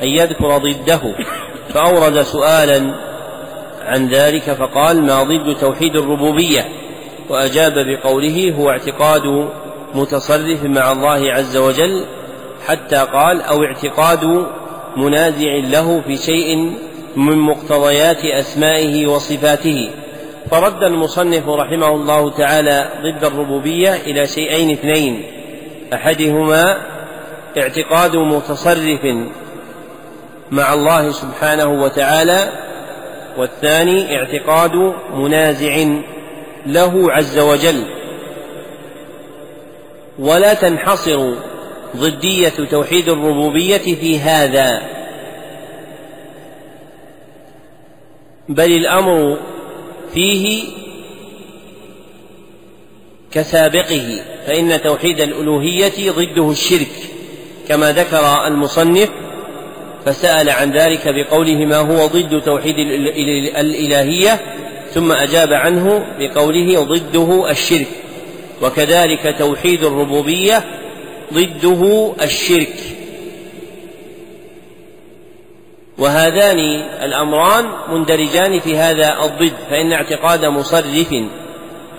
أن 0.03 0.09
يذكر 0.09 0.59
ضده. 0.59 1.01
فأورد 1.75 2.23
سؤالا 2.23 2.95
عن 3.87 4.09
ذلك 4.09 4.43
فقال 4.43 5.03
ما 5.03 5.23
ضد 5.23 5.57
توحيد 5.61 5.97
الربوبية؟ 5.97 6.82
وأجاب 7.33 7.75
بقوله 7.75 8.55
هو 8.59 8.71
اعتقاد 8.71 9.49
متصرف 9.95 10.65
مع 10.65 10.93
الله 10.93 11.33
عز 11.33 11.57
وجل 11.57 12.05
حتى 12.67 12.97
قال 12.97 13.43
أو 13.43 13.65
اعتقاد 13.65 14.47
منازع 14.97 15.55
له 15.55 16.01
في 16.07 16.17
شيء 16.17 16.57
من 17.17 17.39
مقتضيات 17.39 18.25
أسمائه 18.25 19.07
وصفاته. 19.07 19.91
فرد 20.51 20.83
المصنف 20.83 21.49
رحمه 21.49 21.89
الله 21.89 22.31
تعالى 22.31 22.89
ضد 23.03 23.25
الربوبية 23.25 23.95
إلى 23.95 24.27
شيئين 24.27 24.71
اثنين. 24.71 25.23
أحدهما 25.95 26.77
اعتقاد 27.59 28.17
متصرف 28.17 29.01
مع 30.51 30.73
الله 30.75 31.11
سبحانه 31.11 31.83
وتعالى 31.83 32.49
والثاني 33.39 34.17
اعتقاد 34.17 34.95
منازع 35.15 35.87
له 36.67 37.13
عز 37.13 37.39
وجل. 37.39 37.85
ولا 40.19 40.55
تنحصر 40.55 41.35
ضدية 41.97 42.53
توحيد 42.71 43.09
الربوبية 43.09 43.95
في 43.95 44.19
هذا. 44.19 44.83
بل 48.49 48.73
الأمر 48.73 49.39
فيه 50.15 50.65
كسابقه 53.31 54.23
فإن 54.47 54.83
توحيد 54.83 55.21
الألوهية 55.21 56.11
ضده 56.11 56.51
الشرك. 56.51 57.13
كما 57.69 57.93
ذكر 57.93 58.47
المصنف 58.47 59.09
فسأل 60.07 60.51
عن 60.51 60.73
ذلك 60.73 61.09
بقوله 61.09 61.65
ما 61.67 61.77
هو 61.77 62.07
ضد 62.07 62.43
توحيد 62.45 62.79
الإلهية؟ 63.57 64.41
ثم 64.95 65.13
أجاب 65.13 65.53
عنه 65.53 66.07
بقوله 66.19 66.81
ضده 66.81 67.51
الشرك 67.51 67.87
وكذلك 68.63 69.35
توحيد 69.39 69.85
الربوبية 69.85 70.65
ضده 71.33 72.13
الشرك. 72.23 72.75
وهذان 75.99 76.59
الأمران 77.03 77.65
مندرجان 77.89 78.61
في 78.61 78.77
هذا 78.77 79.25
الضد 79.25 79.53
فإن 79.71 79.93
اعتقاد 79.93 80.45
مصرف 80.45 81.15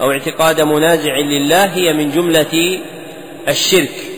أو 0.02 0.12
اعتقاد 0.12 0.62
منازع 0.62 1.18
لله 1.18 1.66
هي 1.66 1.94
من 1.94 2.12
جملة 2.12 2.80
الشرك. 3.48 4.14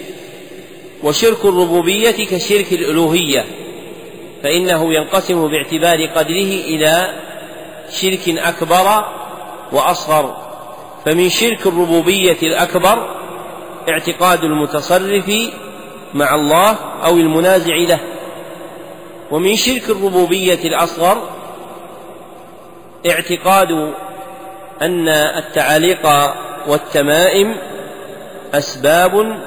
وشرك 1.04 1.46
الربوبية 1.46 2.12
كشرك 2.12 2.74
الألوهية 2.74 3.46
فإنه 4.44 4.94
ينقسم 4.94 5.48
باعتبار 5.48 6.06
قدره 6.06 6.52
إلى 6.68 7.14
شرك 7.90 8.30
أكبر 8.30 9.06
وأصغر. 9.72 10.38
فمن 11.06 11.30
شرك 11.30 11.68
الربوبية 11.68 12.38
الأكبر 12.44 13.16
اعتقاد 13.90 14.44
المتصرف 14.44 15.32
مع 16.14 16.36
الله 16.36 16.78
أو 17.06 17.14
المنازع 17.14 17.76
له. 17.76 18.00
ومن 19.32 19.56
شرك 19.56 19.90
الربوبية 19.90 20.60
الأصغر 20.66 21.30
اعتقاد 23.10 23.94
أن 24.82 25.10
التعاليق 25.10 26.34
والتمائم 26.68 27.56
أسباب 28.54 29.40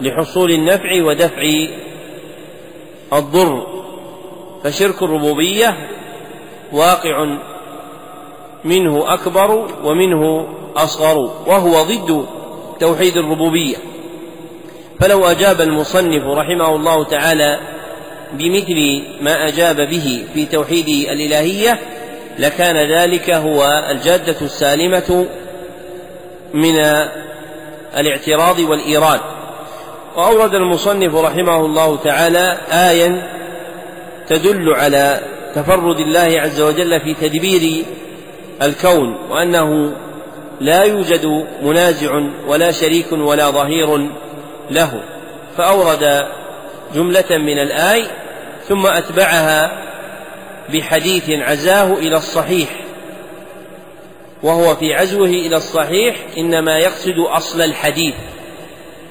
لحصول 0.00 0.50
النفع 0.50 1.02
ودفع 1.02 1.42
الضر. 3.12 3.66
فشرك 4.64 5.02
الربوبية 5.02 5.88
واقع 6.72 7.38
منه 8.64 9.14
أكبر 9.14 9.68
ومنه 9.84 10.48
أصغر 10.76 11.18
وهو 11.46 11.82
ضد 11.82 12.26
توحيد 12.80 13.16
الربوبية. 13.16 13.76
فلو 15.00 15.26
أجاب 15.26 15.60
المصنف 15.60 16.24
رحمه 16.24 16.76
الله 16.76 17.04
تعالى 17.04 17.58
بمثل 18.32 19.02
ما 19.20 19.48
أجاب 19.48 19.76
به 19.76 20.24
في 20.34 20.46
توحيد 20.46 20.88
الإلهية 20.88 21.78
لكان 22.38 22.76
ذلك 22.76 23.30
هو 23.30 23.86
الجادة 23.90 24.36
السالمة 24.42 25.26
من 26.54 26.78
الاعتراض 27.96 28.58
والإيراد. 28.58 29.20
وأورد 30.16 30.54
المصنف 30.54 31.14
رحمه 31.14 31.56
الله 31.56 31.96
تعالى 31.96 32.58
آيا 32.70 33.22
تدل 34.28 34.74
على 34.74 35.20
تفرد 35.54 36.00
الله 36.00 36.40
عز 36.40 36.60
وجل 36.60 37.00
في 37.00 37.14
تدبير 37.14 37.84
الكون 38.62 39.18
وأنه 39.30 39.92
لا 40.60 40.82
يوجد 40.82 41.46
منازع 41.62 42.22
ولا 42.46 42.72
شريك 42.72 43.12
ولا 43.12 43.50
ظهير 43.50 44.10
له. 44.70 45.02
فأورد 45.56 46.26
جملة 46.94 47.26
من 47.30 47.58
الآي 47.58 48.04
ثم 48.68 48.86
أتبعها 48.86 49.72
بحديث 50.72 51.30
عزاه 51.30 51.92
إلى 51.92 52.16
الصحيح. 52.16 52.68
وهو 54.42 54.74
في 54.76 54.94
عزوه 54.94 55.28
إلى 55.28 55.56
الصحيح 55.56 56.16
إنما 56.38 56.78
يقصد 56.78 57.18
أصل 57.18 57.60
الحديث. 57.60 58.14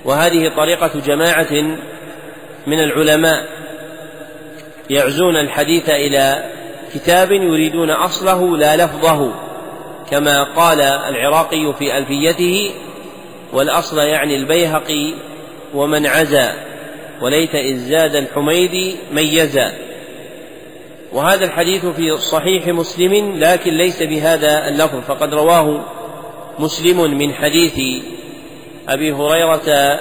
وهذه 0.05 0.51
طريقة 0.57 0.91
جماعة 1.05 1.77
من 2.67 2.79
العلماء 2.79 3.45
يعزون 4.89 5.35
الحديث 5.35 5.89
إلى 5.89 6.43
كتاب 6.93 7.31
يريدون 7.31 7.89
أصله 7.89 8.57
لا 8.57 8.75
لفظه 8.75 9.31
كما 10.11 10.43
قال 10.43 10.81
العراقي 10.81 11.73
في 11.79 11.97
ألفيته 11.97 12.71
والأصل 13.53 13.99
يعني 13.99 14.35
البيهقي 14.35 15.13
ومن 15.73 16.05
عزا 16.05 16.53
وليت 17.21 17.55
إذ 17.55 17.77
زاد 17.77 18.15
الحميدي 18.15 18.95
ميزا. 19.11 19.73
وهذا 21.13 21.45
الحديث 21.45 21.85
في 21.85 22.17
صحيح 22.17 22.67
مسلم 22.67 23.39
لكن 23.39 23.73
ليس 23.73 24.03
بهذا 24.03 24.67
اللفظ 24.67 24.99
فقد 25.07 25.33
رواه 25.33 25.81
مسلم 26.59 27.17
من 27.17 27.33
حديث 27.33 28.03
أبي 28.89 29.11
هريرة 29.13 29.99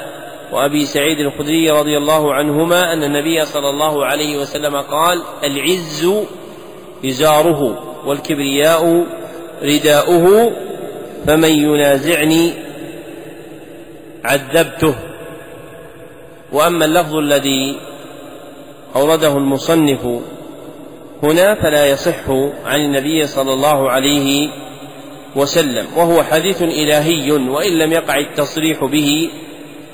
وأبي 0.53 0.87
سعيد 0.87 1.21
الخدري 1.21 1.71
رضي 1.71 1.97
الله 1.97 2.35
عنهما 2.35 2.93
أن 2.93 3.05
النبي 3.05 3.45
صلى 3.45 3.69
الله 3.69 4.07
عليه 4.07 4.39
وسلم 4.39 4.77
قال 4.77 5.23
العز 5.45 6.11
إزاره 7.09 7.83
والكبرياء 8.07 9.07
رداؤه 9.63 10.53
فمن 11.27 11.51
ينازعني 11.51 12.53
عذبته. 14.25 14.95
وأما 16.53 16.85
اللفظ 16.85 17.15
الذي 17.15 17.77
أورده 18.97 19.37
المصنف 19.37 20.07
هنا 21.23 21.55
فلا 21.55 21.87
يصح 21.87 22.31
عن 22.65 22.81
النبي 22.81 23.27
صلى 23.27 23.53
الله 23.53 23.91
عليه 23.91 24.51
وسلم 25.37 25.87
وهو 25.97 26.23
حديث 26.23 26.63
إلهي 26.63 27.33
وإن 27.33 27.79
لم 27.79 27.93
يقع 27.93 28.19
التصريح 28.19 28.85
به 28.85 29.31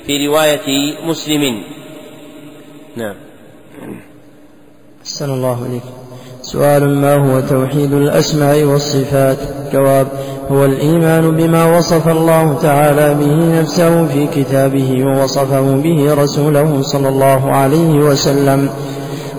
في 0.05 0.27
رواية 0.27 0.95
مسلم. 1.05 1.63
نعم. 2.95 3.15
أحسن 5.01 5.29
الله 5.29 5.65
إليك. 5.65 5.83
سؤال 6.53 6.95
ما 6.95 7.15
هو 7.15 7.39
توحيد 7.39 7.93
الأسماء 7.93 8.63
والصفات؟ 8.63 9.37
جواب 9.73 10.07
هو 10.51 10.65
الإيمان 10.65 11.35
بما 11.35 11.77
وصف 11.77 12.07
الله 12.07 12.57
تعالى 12.61 13.13
به 13.13 13.61
نفسه 13.61 14.05
في 14.05 14.27
كتابه 14.27 15.03
ووصفه 15.05 15.61
به 15.61 16.13
رسوله 16.13 16.81
صلى 16.81 17.09
الله 17.09 17.51
عليه 17.51 17.99
وسلم. 17.99 18.69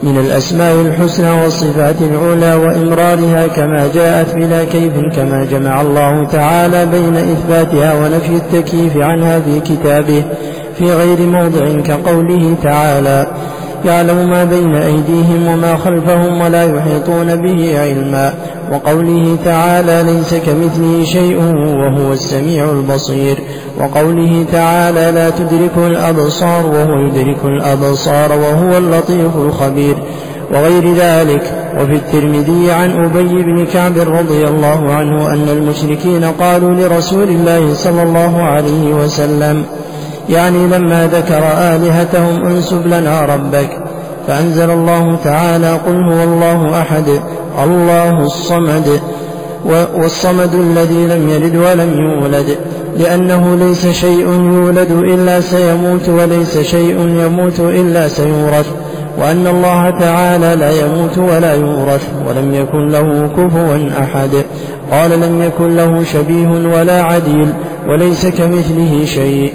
من 0.02 0.18
الأسماء 0.18 0.74
الحسنى 0.80 1.30
والصفات 1.42 1.96
العلى 2.00 2.54
وإمرارها 2.54 3.46
كما 3.46 3.88
جاءت 3.94 4.34
بلا 4.34 4.64
كيف 4.64 4.92
كما 5.16 5.44
جمع 5.44 5.80
الله 5.80 6.26
تعالى 6.26 6.86
بين 6.86 7.16
إثباتها 7.16 7.94
ونفي 7.94 8.36
التكييف 8.36 8.96
عنها 8.96 9.40
في 9.40 9.60
كتابه 9.60 10.24
في 10.78 10.92
غير 10.92 11.20
موضع 11.20 11.80
كقوله 11.80 12.54
تعالى. 12.62 13.26
يعلم 13.84 14.30
ما 14.30 14.44
بين 14.44 14.74
أيديهم 14.74 15.46
وما 15.46 15.76
خلفهم 15.76 16.40
ولا 16.40 16.64
يحيطون 16.64 17.36
به 17.36 17.80
علما. 17.80 18.34
وقوله 18.72 19.36
تعالى 19.44 20.02
ليس 20.02 20.34
كمثله 20.34 21.04
شيء 21.04 21.38
وهو 21.38 22.12
السميع 22.12 22.70
البصير. 22.70 23.36
وقوله 23.80 24.44
تعالى 24.52 25.10
لا 25.14 25.30
تدركه 25.30 25.86
الأبصار 25.86 26.66
وهو 26.66 27.06
يدرك 27.06 27.44
الأبصار 27.44 28.32
وهو 28.32 28.78
اللطيف 28.78 29.36
الخبير. 29.36 29.96
وغير 30.52 30.94
ذلك 30.94 31.42
وفي 31.80 31.92
الترمذي 31.92 32.70
عن 32.70 32.90
أبي 32.90 33.42
بن 33.42 33.66
كعب 33.72 33.98
رضي 33.98 34.44
الله 34.44 34.92
عنه 34.92 35.32
أن 35.32 35.48
المشركين 35.48 36.24
قالوا 36.24 36.74
لرسول 36.74 37.28
الله 37.28 37.74
صلى 37.74 38.02
الله 38.02 38.42
عليه 38.42 38.94
وسلم 38.94 39.64
يعني 40.28 40.66
لما 40.66 41.06
ذكر 41.06 41.42
آلهتهم 41.58 42.44
انسب 42.44 42.86
لنا 42.86 43.20
ربك 43.20 43.68
فأنزل 44.26 44.70
الله 44.70 45.16
تعالى 45.24 45.72
قل 45.72 46.12
هو 46.12 46.22
الله 46.22 46.80
أحد 46.80 47.04
الله 47.64 48.26
الصمد 48.26 49.00
والصمد 49.94 50.54
الذي 50.54 51.06
لم 51.06 51.28
يلد 51.28 51.56
ولم 51.56 51.92
يولد 51.92 52.56
لأنه 52.96 53.56
ليس 53.56 53.86
شيء 53.86 54.28
يولد 54.28 54.90
إلا 54.90 55.40
سيموت 55.40 56.08
وليس 56.08 56.58
شيء 56.58 56.98
يموت 57.00 57.60
إلا 57.60 58.08
سيورث 58.08 58.66
وأن 59.18 59.46
الله 59.46 59.90
تعالى 59.90 60.56
لا 60.56 60.70
يموت 60.70 61.18
ولا 61.18 61.54
يورث 61.54 62.08
ولم 62.28 62.54
يكن 62.54 62.88
له 62.88 63.28
كفوا 63.36 64.02
أحد 64.02 64.30
قال 64.90 65.20
لم 65.20 65.42
يكن 65.42 65.76
له 65.76 66.04
شبيه 66.04 66.48
ولا 66.48 67.02
عديل 67.02 67.48
وليس 67.88 68.26
كمثله 68.26 69.04
شيء. 69.04 69.52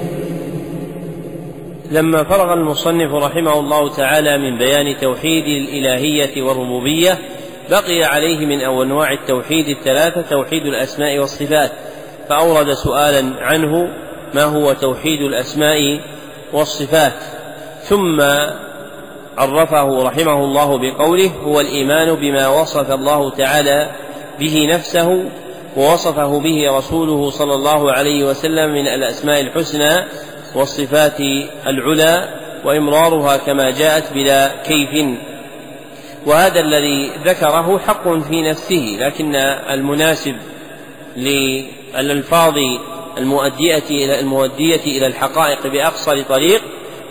لما 1.92 2.24
فرغ 2.24 2.54
المصنف 2.54 3.14
رحمه 3.14 3.60
الله 3.60 3.96
تعالى 3.96 4.38
من 4.38 4.58
بيان 4.58 4.98
توحيد 5.02 5.46
الإلهية 5.46 6.42
والربوبية 6.42 7.18
بقي 7.70 8.04
عليه 8.04 8.46
من 8.46 8.62
أنواع 8.62 9.12
التوحيد 9.12 9.68
الثلاثة 9.68 10.22
توحيد 10.22 10.66
الأسماء 10.66 11.20
والصفات. 11.20 11.72
فأورد 12.30 12.74
سؤالا 12.74 13.44
عنه 13.44 13.90
ما 14.34 14.44
هو 14.44 14.74
توحيد 14.74 15.22
الأسماء 15.22 16.00
والصفات؟ 16.54 17.14
ثم 17.82 18.22
عرفه 19.38 20.04
رحمه 20.04 20.44
الله 20.44 20.78
بقوله 20.78 21.32
هو 21.44 21.60
الإيمان 21.60 22.16
بما 22.16 22.48
وصف 22.48 22.92
الله 22.92 23.30
تعالى 23.30 23.90
به 24.40 24.68
نفسه 24.74 25.26
ووصفه 25.78 26.40
به 26.40 26.78
رسوله 26.78 27.30
صلى 27.30 27.54
الله 27.54 27.92
عليه 27.92 28.24
وسلم 28.24 28.72
من 28.72 28.88
الأسماء 28.88 29.42
الحسنى 29.42 30.06
والصفات 30.56 31.20
العلى 31.68 32.30
وإمرارها 32.66 33.38
كما 33.38 33.72
جاءت 33.72 34.14
بلا 34.14 34.52
كيف. 34.64 35.06
وهذا 36.26 36.60
الذي 36.60 37.12
ذكره 37.26 37.80
حق 37.80 38.10
في 38.10 38.42
نفسه 38.42 38.98
لكن 39.00 39.36
المناسب 39.70 40.36
للألفاظ 41.18 42.54
المؤدية 43.18 43.84
إلى 43.90 44.20
المؤدية 44.20 44.82
إلى 44.86 45.08
الحقائق 45.08 45.68
بأقصر 45.68 46.22
طريق 46.22 46.62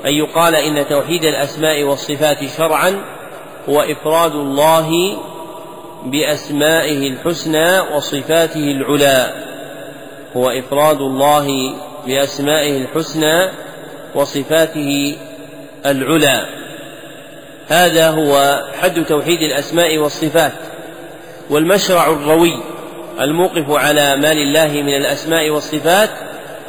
أن 0.06 0.14
يقال 0.14 0.54
إن 0.54 0.88
توحيد 0.88 1.24
الأسماء 1.24 1.82
والصفات 1.82 2.38
شرعا 2.56 3.04
هو 3.68 3.80
إفراد 3.80 4.34
الله 4.34 5.18
بأسمائه 6.04 7.08
الحسنى 7.08 7.80
وصفاته 7.80 8.70
العلى 8.70 9.32
هو 10.36 10.50
إفراد 10.50 11.00
الله 11.00 11.74
بأسمائه 12.08 12.76
الحسنى 12.76 13.48
وصفاته 14.14 15.16
العلى. 15.86 16.46
هذا 17.68 18.10
هو 18.10 18.62
حد 18.80 19.04
توحيد 19.04 19.42
الأسماء 19.42 19.98
والصفات. 19.98 20.52
والمشرع 21.50 22.10
الروي 22.10 22.62
الموقف 23.20 23.70
على 23.70 24.16
ما 24.16 24.34
لله 24.34 24.68
من 24.68 24.96
الأسماء 24.96 25.50
والصفات 25.50 26.10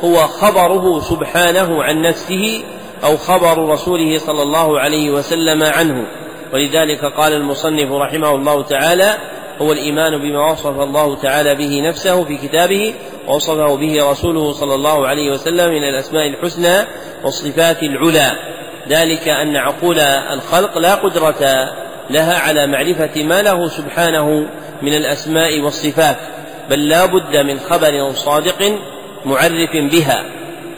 هو 0.03 0.17
خبره 0.27 0.99
سبحانه 0.99 1.83
عن 1.83 2.01
نفسه 2.01 2.63
أو 3.03 3.17
خبر 3.17 3.69
رسوله 3.69 4.17
صلى 4.17 4.43
الله 4.43 4.79
عليه 4.79 5.11
وسلم 5.11 5.63
عنه. 5.63 6.05
ولذلك 6.53 7.05
قال 7.05 7.33
المصنف 7.33 7.91
رحمه 7.91 8.35
الله 8.35 8.63
تعالى 8.63 9.17
هو 9.61 9.71
الإيمان 9.71 10.17
بما 10.17 10.51
وصف 10.51 10.79
الله 10.79 11.15
تعالى 11.15 11.55
به 11.55 11.81
نفسه 11.89 12.23
في 12.23 12.37
كتابه 12.37 12.93
ووصفه 13.29 13.75
به 13.75 14.11
رسوله 14.11 14.53
صلى 14.53 14.75
الله 14.75 15.07
عليه 15.07 15.31
وسلم 15.31 15.69
من 15.69 15.83
الأسماء 15.83 16.27
الحسنى 16.27 16.87
والصفات 17.23 17.83
العلى. 17.83 18.31
ذلك 18.89 19.27
أن 19.27 19.55
عقول 19.55 19.99
الخلق 20.33 20.77
لا 20.77 20.95
قدرة 20.95 21.69
لها 22.09 22.39
على 22.39 22.67
معرفة 22.67 23.23
ما 23.23 23.41
له 23.41 23.67
سبحانه 23.67 24.49
من 24.81 24.93
الأسماء 24.93 25.61
والصفات 25.61 26.17
بل 26.69 26.89
لا 26.89 27.05
بد 27.05 27.37
من 27.37 27.59
خبر 27.59 28.11
صادق 28.13 28.79
معرف 29.25 29.69
بها. 29.73 30.25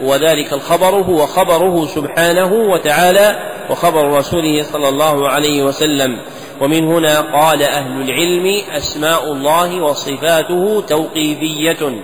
وذلك 0.04 0.54
الخبر 0.54 0.96
هو 0.96 1.26
خبره 1.26 1.86
سبحانه 1.86 2.54
وتعالى 2.54 3.40
وخبر 3.70 4.18
رسوله 4.18 4.64
صلى 4.64 4.90
الله 4.90 5.30
عليه 5.30 5.64
وسلم. 5.64 6.18
ومن 6.62 6.84
هنا 6.84 7.22
قال 7.22 7.64
أهل 7.64 8.02
العلم 8.02 8.62
أسماء 8.72 9.32
الله 9.32 9.82
وصفاته 9.82 10.84
توقيفية. 10.88 12.02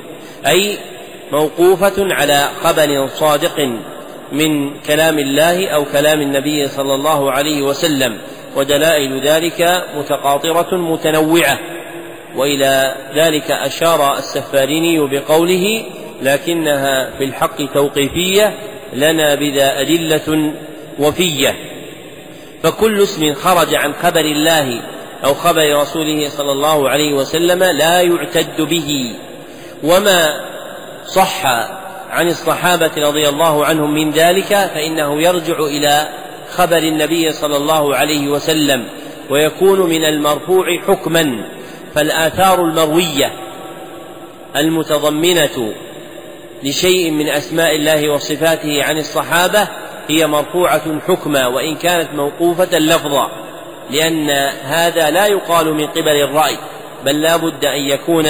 أي 0.48 0.78
موقوفة 1.32 1.94
على 1.98 2.50
خبر 2.64 3.08
صادق 3.08 3.70
من 4.32 4.80
كلام 4.80 5.20
الله 5.20 5.68
أو 5.68 5.86
كلام 5.86 6.22
النبي 6.22 6.68
صلى 6.68 6.96
الله 6.96 7.32
عليه 7.32 7.62
وسلم 7.62 8.18
ودلائل 8.56 9.22
ذلك 9.22 9.84
متقاطرة 9.96 10.78
متنوعة. 10.78 11.60
وإلى 12.36 12.96
ذلك 13.16 13.52
أشار 13.52 14.18
السفاريني 14.18 15.00
بقوله 15.00 15.84
لكنها 16.22 17.10
في 17.18 17.24
الحق 17.24 17.74
توقيفية 17.74 18.54
لنا 18.94 19.36
بذا 19.36 19.82
أدلة 19.82 20.54
وفية. 21.00 21.56
فكل 22.64 23.04
اسم 23.04 23.34
خرج 23.34 23.76
عن 23.76 23.94
خبر 23.94 24.22
الله 24.22 24.82
أو 25.26 25.34
خبر 25.34 25.82
رسوله 25.82 26.30
صلى 26.30 26.52
الله 26.52 26.90
عليه 26.90 27.14
وسلم 27.14 27.64
لا 27.64 28.02
يعتد 28.02 28.62
به. 28.62 29.16
وما 29.84 30.48
صح 31.06 31.46
عن 32.12 32.28
الصحابة 32.28 32.92
رضي 32.98 33.30
الله 33.30 33.66
عنهم 33.66 33.94
من 33.94 34.12
ذلك 34.12 34.48
فإنه 34.48 35.22
يرجع 35.22 35.60
إلى 35.60 36.08
خبر 36.56 36.78
النبي 36.78 37.32
صلى 37.32 37.58
الله 37.58 37.96
عليه 37.96 38.28
وسلم 38.28 38.86
ويكون 39.30 39.90
من 39.90 40.06
المرفوع 40.06 40.66
حكما 40.88 41.46
فالآثار 41.96 42.62
المروية 42.62 43.34
المتضمنة 44.56 45.74
لشيء 46.64 47.12
من 47.12 47.30
أسماء 47.30 47.76
الله 47.76 48.10
وصفاته 48.10 48.84
عن 48.84 48.98
الصحابة 48.98 49.68
هي 50.08 50.28
مرفوعة 50.28 51.00
حكما 51.08 51.48
وإن 51.48 51.76
كانت 51.76 52.14
موقوفة 52.14 52.80
لفظا 52.80 53.32
لأن 53.92 54.30
هذا 54.64 55.10
لا 55.10 55.26
يقال 55.26 55.74
من 55.74 55.88
قبل 55.88 56.16
الرأي 56.30 56.58
بل 57.06 57.22
لا 57.22 57.38
بد 57.38 57.66
أن 57.66 57.82
يكون 57.82 58.26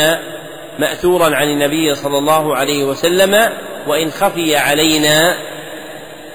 مأثورا 0.79 1.35
عن 1.35 1.47
النبي 1.47 1.95
صلى 1.95 2.17
الله 2.17 2.55
عليه 2.55 2.83
وسلم 2.83 3.49
وإن 3.87 4.11
خفي 4.11 4.55
علينا 4.55 5.37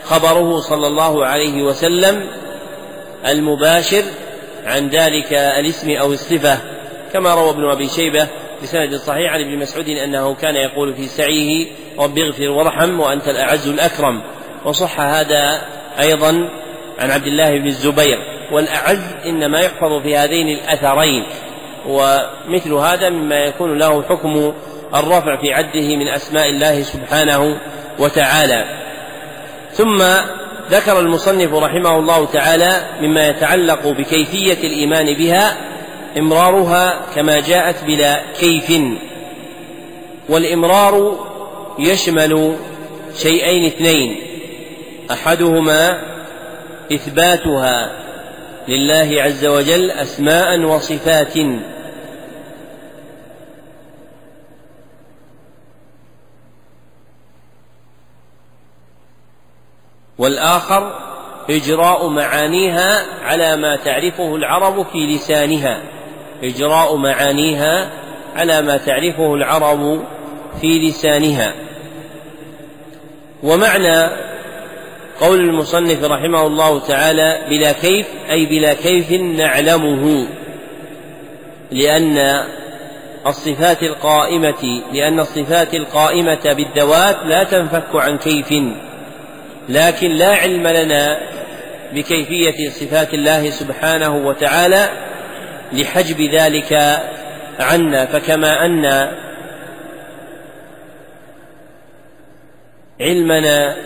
خبره 0.05 0.61
صلى 0.61 0.87
الله 0.87 1.27
عليه 1.27 1.63
وسلم 1.63 2.27
المباشر 3.27 4.03
عن 4.65 4.89
ذلك 4.89 5.33
الاسم 5.33 5.91
أو 5.91 6.13
الصفة. 6.13 6.59
كما 7.13 7.35
روى 7.35 7.51
ابن 7.51 7.71
أبي 7.71 7.89
شيبة 7.89 8.27
بسند 8.63 8.97
صحيح 8.97 9.33
عن 9.33 9.41
ابن 9.41 9.59
مسعود 9.59 9.89
أنه 9.89 10.35
كان 10.35 10.57
يقول 10.57 10.95
في 10.95 11.07
سعيه 11.07 11.67
رب 11.99 12.19
اغفر 12.19 12.49
وارحم 12.49 13.01
وأنت 13.01 13.29
الأعز 13.29 13.69
الأكرم. 13.69 14.23
وصح 14.65 15.01
هذا 15.01 15.63
أيضا 16.01 16.49
عن 16.99 17.11
عبد 17.11 17.27
الله 17.27 17.59
بن 17.59 17.67
الزبير 17.67 18.19
والأعز 18.53 19.03
إنما 19.27 19.61
يحفظ 19.61 20.03
في 20.03 20.17
هذين 20.17 20.49
الأثرين. 20.49 21.27
ومثل 21.87 22.73
هذا 22.73 23.11
مما 23.11 23.37
يكون 23.37 23.79
له 23.79 24.03
حكم 24.03 24.53
الرفع 24.95 25.41
في 25.41 25.53
عده 25.53 25.97
من 25.97 26.09
أسماء 26.09 26.49
الله 26.49 26.83
سبحانه 26.83 27.57
وتعالى. 27.99 28.65
ثم 29.73 30.03
ذكر 30.71 31.01
المصنف 31.01 31.55
رحمه 31.55 31.99
الله 31.99 32.27
تعالى 32.27 32.73
مما 33.01 33.29
يتعلق 33.29 33.89
بكيفية 33.89 34.67
الإيمان 34.67 35.15
بها 35.15 35.57
إمرارها 36.19 37.01
كما 37.15 37.41
جاءت 37.41 37.85
بلا 37.85 38.21
كيف. 38.41 38.73
والإمرار 40.29 41.19
يشمل 41.79 42.57
شيئين 43.17 43.67
اثنين 43.67 44.23
أحدهما 45.11 46.01
إثباتها 46.93 47.93
لله 48.69 49.23
عز 49.23 49.47
وجل 49.47 49.91
أسماء 49.91 50.61
وصفات. 50.61 51.35
والآخر 60.23 60.95
إجراء 61.51 62.09
معانيها 62.09 63.07
على 63.25 63.57
ما 63.57 63.77
تعرفه 63.77 64.37
العرب 64.37 64.87
في 64.93 65.07
لسانها. 65.07 65.83
إجراء 66.43 66.97
معانيها 66.97 67.91
على 68.37 68.63
ما 68.63 68.77
تعرفه 68.77 69.35
العرب 69.35 70.05
في 70.61 70.79
لسانها. 70.79 71.53
ومعنى 73.43 74.11
قول 75.21 75.41
المصنف 75.41 76.05
رحمه 76.05 76.47
الله 76.47 76.81
تعالى 76.81 77.47
بلا 77.51 77.73
كيف 77.73 78.07
أي 78.31 78.47
بلا 78.47 78.75
كيف 78.75 79.11
نعلمه 79.13 80.27
لأن 81.71 82.45
الصفات 83.27 83.83
القائمة 83.83 84.83
لأن 84.93 85.21
الصفات 85.21 85.75
القائمة 85.75 86.53
بالذوات 86.53 87.17
لا 87.25 87.45
تنفك 87.45 87.95
عن 87.95 88.19
كيف. 88.19 88.53
لكن 89.69 90.11
لا 90.11 90.35
علم 90.37 90.69
لنا 90.69 91.19
بكيفية 91.93 92.71
صفات 92.71 93.15
الله 93.15 93.51
سبحانه 93.51 94.17
وتعالى 94.17 94.89
لحجب 95.73 96.21
ذلك 96.21 97.01
عنا 97.61 98.07
فكما 98.07 98.67
أن 98.67 99.09
علمنا 103.01 103.77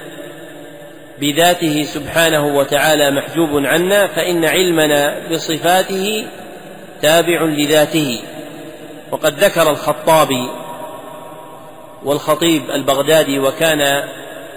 بذاته 1.20 1.82
سبحانه 1.82 2.46
وتعالى 2.46 3.10
محجوب 3.10 3.66
عنا 3.66 4.06
فإن 4.06 4.44
علمنا 4.44 5.28
بصفاته 5.30 6.26
تابع 7.02 7.42
لذاته. 7.42 8.22
وقد 9.10 9.44
ذكر 9.44 9.70
الخطابي 9.70 10.50
والخطيب 12.04 12.70
البغدادي 12.70 13.38
وكان 13.38 14.08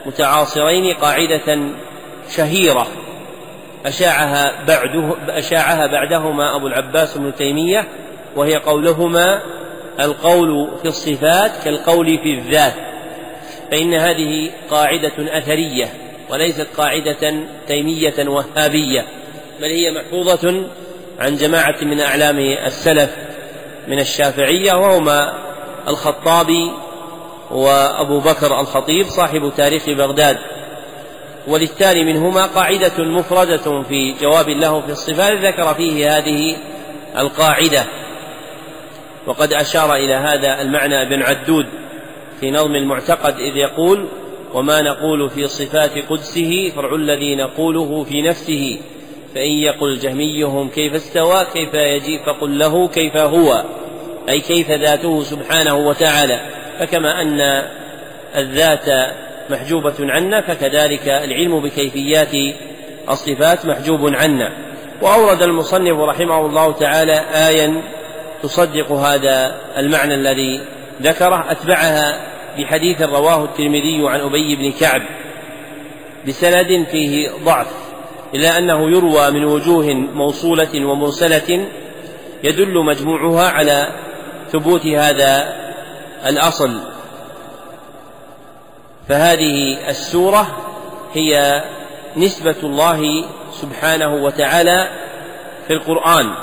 متعاصرين 0.05 0.93
قاعدة 0.93 1.59
شهيرة. 2.35 2.87
أشاعها 3.85 4.65
بعده 4.67 5.15
أشاعها 5.29 5.87
بعدهما 5.87 6.55
أبو 6.55 6.67
العباس 6.67 7.17
بن 7.17 7.35
تيمية 7.35 7.87
وهي 8.35 8.55
قولهما 8.55 9.41
القول 9.99 10.69
في 10.81 10.87
الصفات 10.87 11.51
كالقول 11.63 12.05
في 12.05 12.33
الذات. 12.33 12.73
فإن 13.71 13.93
هذه 13.93 14.51
قاعدة 14.69 15.37
أثرية 15.37 15.87
وليست 16.29 16.67
قاعدة 16.77 17.33
تيمية 17.67 18.29
وهابية 18.29 19.05
بل 19.61 19.65
هي 19.65 19.91
محفوظة 19.91 20.65
عن 21.19 21.35
جماعة 21.35 21.75
من 21.81 22.01
أعلام 22.01 22.39
السلف 22.39 23.15
من 23.87 23.99
الشافعية 23.99 24.73
وهما 24.73 25.33
الخطابي 25.87 26.71
وأبو 27.51 28.19
بكر 28.19 28.59
الخطيب 28.59 29.05
صاحب 29.05 29.51
تاريخ 29.57 29.89
بغداد. 29.89 30.37
وللتالي 31.47 32.03
منهما 32.03 32.45
قاعدة 32.45 33.03
مفردة 33.03 33.83
في 33.83 34.13
جواب 34.21 34.49
له 34.49 34.81
في 34.81 34.91
الصفات 34.91 35.33
ذكر 35.33 35.73
فيه 35.73 36.17
هذه 36.17 36.55
القاعدة. 37.17 37.85
وقد 39.27 39.53
أشار 39.53 39.95
إلى 39.95 40.13
هذا 40.13 40.61
المعنى 40.61 41.01
ابن 41.01 41.21
عدود 41.23 41.65
في 42.39 42.51
نظم 42.51 42.75
المعتقد 42.75 43.35
إذ 43.39 43.57
يقول 43.57 44.07
وما 44.53 44.81
نقول 44.81 45.29
في 45.29 45.47
صفات 45.47 45.91
قدسه 46.09 46.71
فرع 46.75 46.95
الذي 46.95 47.35
نقوله 47.35 48.03
في 48.03 48.21
نفسه. 48.21 48.79
فإن 49.35 49.51
يقل 49.51 49.99
جهميهم 49.99 50.69
كيف 50.69 50.93
استوى 50.93 51.45
كيف 51.53 51.73
يجيء 51.73 52.25
فقل 52.25 52.59
له 52.59 52.87
كيف 52.87 53.17
هو. 53.17 53.63
أي 54.29 54.39
كيف 54.39 54.71
ذاته 54.71 55.23
سبحانه 55.23 55.75
وتعالى. 55.75 56.58
فكما 56.79 57.21
أن 57.21 57.63
الذات 58.35 59.13
محجوبة 59.49 59.95
عنا 59.99 60.41
فكذلك 60.41 61.07
العلم 61.07 61.59
بكيفيات 61.59 62.55
الصفات 63.09 63.65
محجوب 63.65 64.15
عنا. 64.15 64.51
وأورد 65.01 65.41
المصنف 65.41 65.99
رحمه 65.99 66.45
الله 66.45 66.71
تعالى 66.71 67.21
آية 67.33 67.81
تصدق 68.43 68.91
هذا 68.91 69.55
المعنى 69.77 70.15
الذي 70.15 70.61
ذكره 71.01 71.51
أتبعها 71.51 72.25
بحديث 72.57 73.01
رواه 73.01 73.43
الترمذي 73.43 74.09
عن 74.09 74.19
أبي 74.19 74.55
بن 74.55 74.71
كعب 74.71 75.01
بسند 76.27 76.85
فيه 76.91 77.29
ضعف 77.45 77.67
إلا 78.35 78.57
أنه 78.57 78.91
يروى 78.91 79.31
من 79.31 79.45
وجوه 79.45 79.93
موصولة 79.93 80.85
ومرسلة 80.85 81.67
يدل 82.43 82.85
مجموعها 82.85 83.49
على 83.49 83.87
ثبوت 84.51 84.87
هذا 84.87 85.55
الأصل. 86.25 86.79
فهذه 89.09 89.89
السورة 89.89 90.57
هي 91.13 91.63
نسبة 92.17 92.55
الله 92.63 93.25
سبحانه 93.51 94.13
وتعالى 94.13 94.89
في 95.67 95.73
القرآن. 95.73 96.33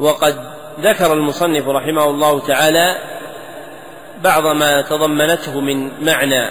وقد 0.00 0.36
ذكر 0.80 1.12
المصنف 1.12 1.68
رحمه 1.68 2.04
الله 2.04 2.40
تعالى 2.40 2.96
بعض 4.22 4.46
ما 4.46 4.82
تضمنته 4.82 5.60
من 5.60 6.04
معنى 6.04 6.50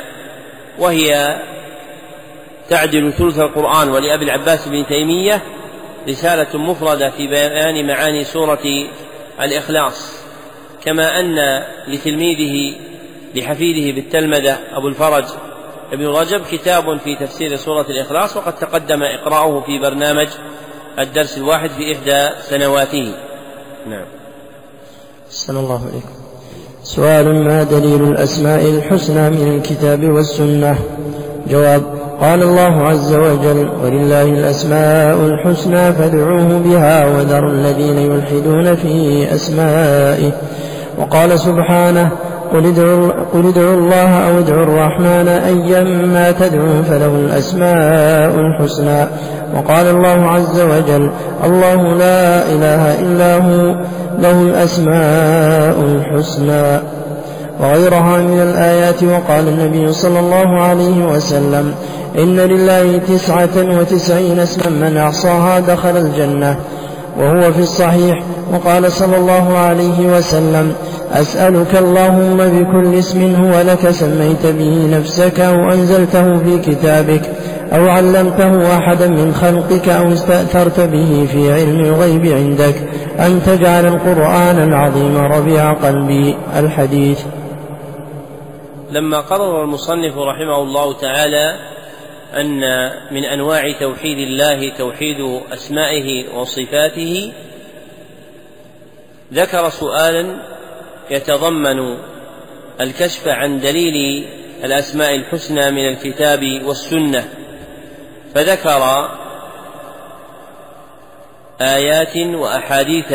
وهي 0.80 1.40
تعدل 2.70 3.14
ثلث 3.14 3.40
القرآن. 3.40 3.90
ولأبي 3.90 4.26
العباس 4.26 4.68
بن 4.68 4.86
تيمية 4.86 5.42
رسالة 6.10 6.58
مفردة 6.58 7.10
في 7.10 7.28
بيان 7.28 7.88
معاني 7.88 8.24
سورة 8.24 8.88
الإخلاص. 9.42 10.25
كما 10.86 11.20
أن 11.20 11.64
لتلميذه 11.88 12.76
لحفيده 13.36 13.96
بالتلمذة 13.96 14.58
أبو 14.74 14.88
الفرج 14.88 15.26
ابن 15.94 16.08
رجب 16.08 16.42
كتاب 16.52 17.00
في 17.00 17.16
تفسير 17.16 17.56
سورة 17.56 17.86
الإخلاص 17.90 18.38
وقد 18.38 18.56
تقدم 18.56 19.04
إقراؤه 19.04 19.62
في 19.62 19.80
برنامج 19.80 20.28
الدرس 21.00 21.38
الواحد 21.38 21.70
في 21.70 21.94
إحدى 21.94 22.30
سنواته. 22.42 23.14
نعم. 23.88 24.06
أحسن 25.28 25.58
الله 25.58 25.82
عليكم 25.82 26.26
سؤال 26.84 27.44
ما 27.44 27.64
دليل 27.64 28.04
الأسماء 28.04 28.66
الحسنى 28.66 29.30
من 29.30 29.58
الكتاب 29.58 30.04
والسنة؟ 30.04 30.80
جواب 31.48 31.84
قال 32.22 32.44
الله 32.44 32.88
عز 32.88 33.14
وجل 33.14 33.70
ولله 33.84 34.24
الأسماء 34.24 35.16
الحسنى 35.16 35.94
فادعوه 35.94 36.60
بها 36.60 37.06
وذروا 37.08 37.52
الذين 37.52 37.98
يلحدون 37.98 38.76
في 38.76 39.28
أسمائه 39.36 40.32
وقال 40.98 41.40
سبحانه 41.40 42.10
قل 42.54 42.66
ادعوا, 42.66 43.12
قل 43.34 43.48
ادعوا 43.48 43.76
الله 43.76 44.28
أو 44.28 44.40
ادعوا 44.40 44.64
الرحمن 44.64 45.28
أيما 45.28 46.32
تدعوا 46.32 46.82
فله 46.82 47.16
الأسماء 47.16 48.36
الحسنى. 48.40 49.08
وقال 49.56 49.88
الله 49.88 50.30
عز 50.30 50.60
وجل 50.60 51.12
الله 51.44 51.76
لا 51.76 52.44
إله 52.54 53.02
إلا 53.02 53.36
هو 53.36 53.76
له 54.20 54.42
الأسماء 54.42 55.76
الحسنى. 55.80 56.80
وغيرها 57.60 58.18
من 58.18 58.42
الآيات 58.42 59.04
وقال 59.04 59.48
النبي 59.48 59.94
صلى 59.94 60.20
الله 60.20 60.62
عليه 60.62 61.06
وسلم 61.06 61.74
إن 62.18 62.36
لله 62.40 62.98
تسعة 62.98 63.80
وتسعين 63.80 64.40
اسما 64.40 64.90
من 64.90 64.98
أحصاها 64.98 65.60
دخل 65.60 65.98
الجنة. 65.98 66.58
وهو 67.18 67.54
في 67.54 67.60
الصحيح 67.60 68.24
وقال 68.54 68.92
صلى 68.92 69.18
الله 69.18 69.58
عليه 69.58 70.18
وسلم 70.18 70.76
أسألك 71.14 71.76
اللهم 71.76 72.38
بكل 72.38 73.00
اسم 73.00 73.36
هو 73.36 73.62
لك 73.62 73.90
سميت 73.90 74.46
به 74.46 74.98
نفسك 74.98 75.40
أو 75.40 75.72
أنزلته 75.72 76.38
في 76.38 76.60
كتابك 76.60 77.22
أو 77.74 77.88
علمته 77.88 78.78
أحدا 78.78 79.08
من 79.08 79.34
خلقك 79.34 79.90
أو 79.90 80.14
استأثرت 80.14 80.80
به 80.80 81.28
في 81.32 81.54
علم 81.54 81.80
الغيب 81.80 82.26
عندك 82.26 82.76
أن 83.20 83.42
تجعل 83.46 83.86
القرآن 83.86 84.68
العظيم 84.68 85.18
ربيع 85.18 85.74
قلبي. 85.74 86.36
الحديث. 86.60 87.20
لما 88.92 89.20
قرر 89.20 89.64
المصنف 89.64 90.18
رحمه 90.18 90.62
الله 90.64 90.94
تعالى 90.94 91.75
أن 92.36 92.62
من 93.12 93.26
أنواع 93.26 93.72
توحيد 93.72 94.18
الله 94.18 94.70
توحيد 94.78 95.42
أسمائه 95.54 96.36
وصفاته 96.36 97.34
ذكر 99.34 99.70
سؤالا 99.70 100.38
يتضمن 101.10 101.98
الكشف 102.82 103.28
عن 103.28 103.60
دليل 103.60 104.28
الأسماء 104.64 105.16
الحسنى 105.16 105.72
من 105.72 105.88
الكتاب 105.88 106.62
والسنة 106.64 107.30
فذكر 108.36 109.10
آيات 111.62 112.18
وأحاديث 112.18 113.08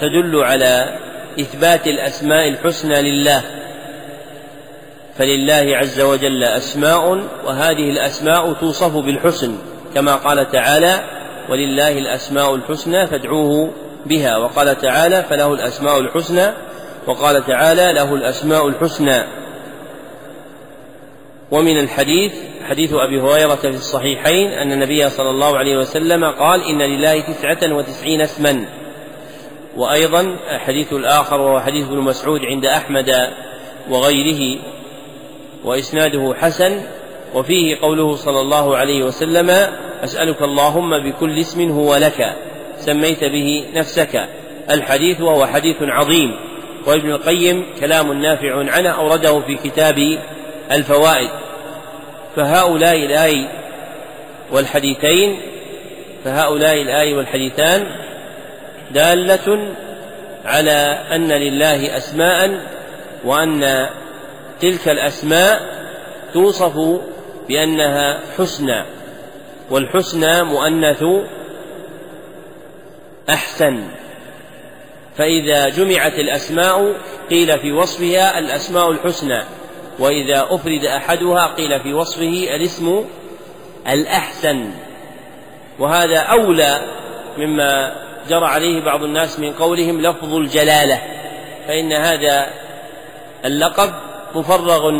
تدل 0.00 0.36
على 0.36 0.98
إثبات 1.40 1.86
الأسماء 1.86 2.48
الحسنى 2.48 3.02
لله. 3.02 3.42
فلله 5.18 5.76
عز 5.76 6.00
وجل 6.00 6.44
أسماء 6.44 7.28
وهذه 7.46 7.90
الأسماء 7.90 8.52
توصف 8.52 8.96
بالحسن 8.96 9.56
كما 9.94 10.14
قال 10.14 10.50
تعالى 10.50 11.00
ولله 11.48 11.98
الأسماء 11.98 12.54
الحسنى 12.54 13.06
فادعوه 13.06 13.70
بها 14.06 14.36
وقال 14.36 14.78
تعالى 14.78 15.22
فله 15.22 15.52
الأسماء 15.52 16.00
الحسنى 16.00 16.52
وقال 17.06 17.46
تعالى 17.46 17.92
له 17.92 18.14
الأسماء 18.14 18.68
الحسنى 18.68 19.22
ومن 21.50 21.78
الحديث 21.78 22.32
حديث 22.68 22.92
أبي 22.92 23.20
هريرة 23.20 23.54
في 23.54 23.68
الصحيحين 23.68 24.50
أن 24.50 24.72
النبي 24.72 25.08
صلى 25.08 25.30
الله 25.30 25.58
عليه 25.58 25.76
وسلم 25.76 26.24
قال 26.24 26.62
إن 26.62 26.78
لله 26.82 27.20
تسعة 27.20 27.74
وتسعين 27.74 28.20
اسما 28.20 28.64
وأيضا 29.76 30.20
الحديث 30.54 30.92
الآخر 30.92 31.40
وهو 31.40 31.60
حديث 31.60 31.86
ابن 31.86 31.98
مسعود 31.98 32.40
عند 32.44 32.64
أحمد 32.64 33.30
وغيره. 33.90 34.58
وإسناده 35.64 36.34
حسن 36.40 36.80
وفيه 37.34 37.76
قوله 37.80 38.16
صلى 38.16 38.40
الله 38.40 38.76
عليه 38.76 39.02
وسلم 39.04 39.50
أسألك 40.04 40.42
اللهم 40.42 41.10
بكل 41.10 41.38
اسم 41.38 41.70
هو 41.70 41.96
لك 41.96 42.36
سميت 42.78 43.24
به 43.24 43.64
نفسك. 43.74 44.28
الحديث 44.70 45.20
وهو 45.20 45.46
حديث 45.46 45.76
عظيم 45.82 46.36
وابن 46.86 47.10
القيم 47.10 47.66
كلام 47.80 48.12
نافع 48.12 48.72
عنه 48.72 48.90
أورده 48.90 49.40
في 49.40 49.54
كتاب 49.54 50.18
الفوائد. 50.72 51.30
فهؤلاء 52.36 52.96
الآي 52.96 53.48
والحديثين 54.52 55.40
فهؤلاء 56.24 56.82
الآي 56.82 57.14
والحديثان 57.14 57.86
دالة 58.90 59.74
على 60.44 60.98
أن 61.12 61.32
لله 61.32 61.96
أسماء 61.96 62.60
وأن 63.24 63.88
تلك 64.60 64.88
الأسماء 64.88 65.60
توصف 66.32 67.00
بأنها 67.48 68.20
حسنى 68.38 68.84
والحسنى 69.70 70.42
مؤنث 70.42 71.04
أحسن. 73.28 73.82
فإذا 75.16 75.68
جمعت 75.68 76.18
الأسماء 76.18 76.94
قيل 77.30 77.58
في 77.58 77.72
وصفها 77.72 78.38
الأسماء 78.38 78.90
الحسنى 78.90 79.42
وإذا 79.98 80.46
أفرد 80.50 80.84
أحدها 80.84 81.46
قيل 81.46 81.80
في 81.80 81.92
وصفه 81.92 82.56
الاسم 82.56 83.04
الأحسن. 83.88 84.70
وهذا 85.78 86.18
أولى 86.18 86.80
مما 87.38 87.94
جرى 88.28 88.46
عليه 88.46 88.84
بعض 88.84 89.02
الناس 89.02 89.38
من 89.38 89.52
قولهم 89.52 90.00
لفظ 90.00 90.34
الجلالة 90.34 91.00
فإن 91.66 91.92
هذا 91.92 92.46
اللقب 93.44 93.92
مفرغ 94.34 94.90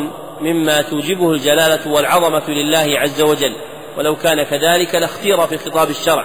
مما 0.41 0.83
توجبه 0.83 1.33
الجلالة 1.33 1.93
والعظمة 1.93 2.51
لله 2.51 2.99
عز 2.99 3.23
وجل 3.23 3.57
ولو 3.99 4.17
كان 4.17 4.43
كذلك 4.43 4.95
لاختير 4.95 5.47
في 5.47 5.59
خطاب 5.59 5.91
الشرع. 5.91 6.25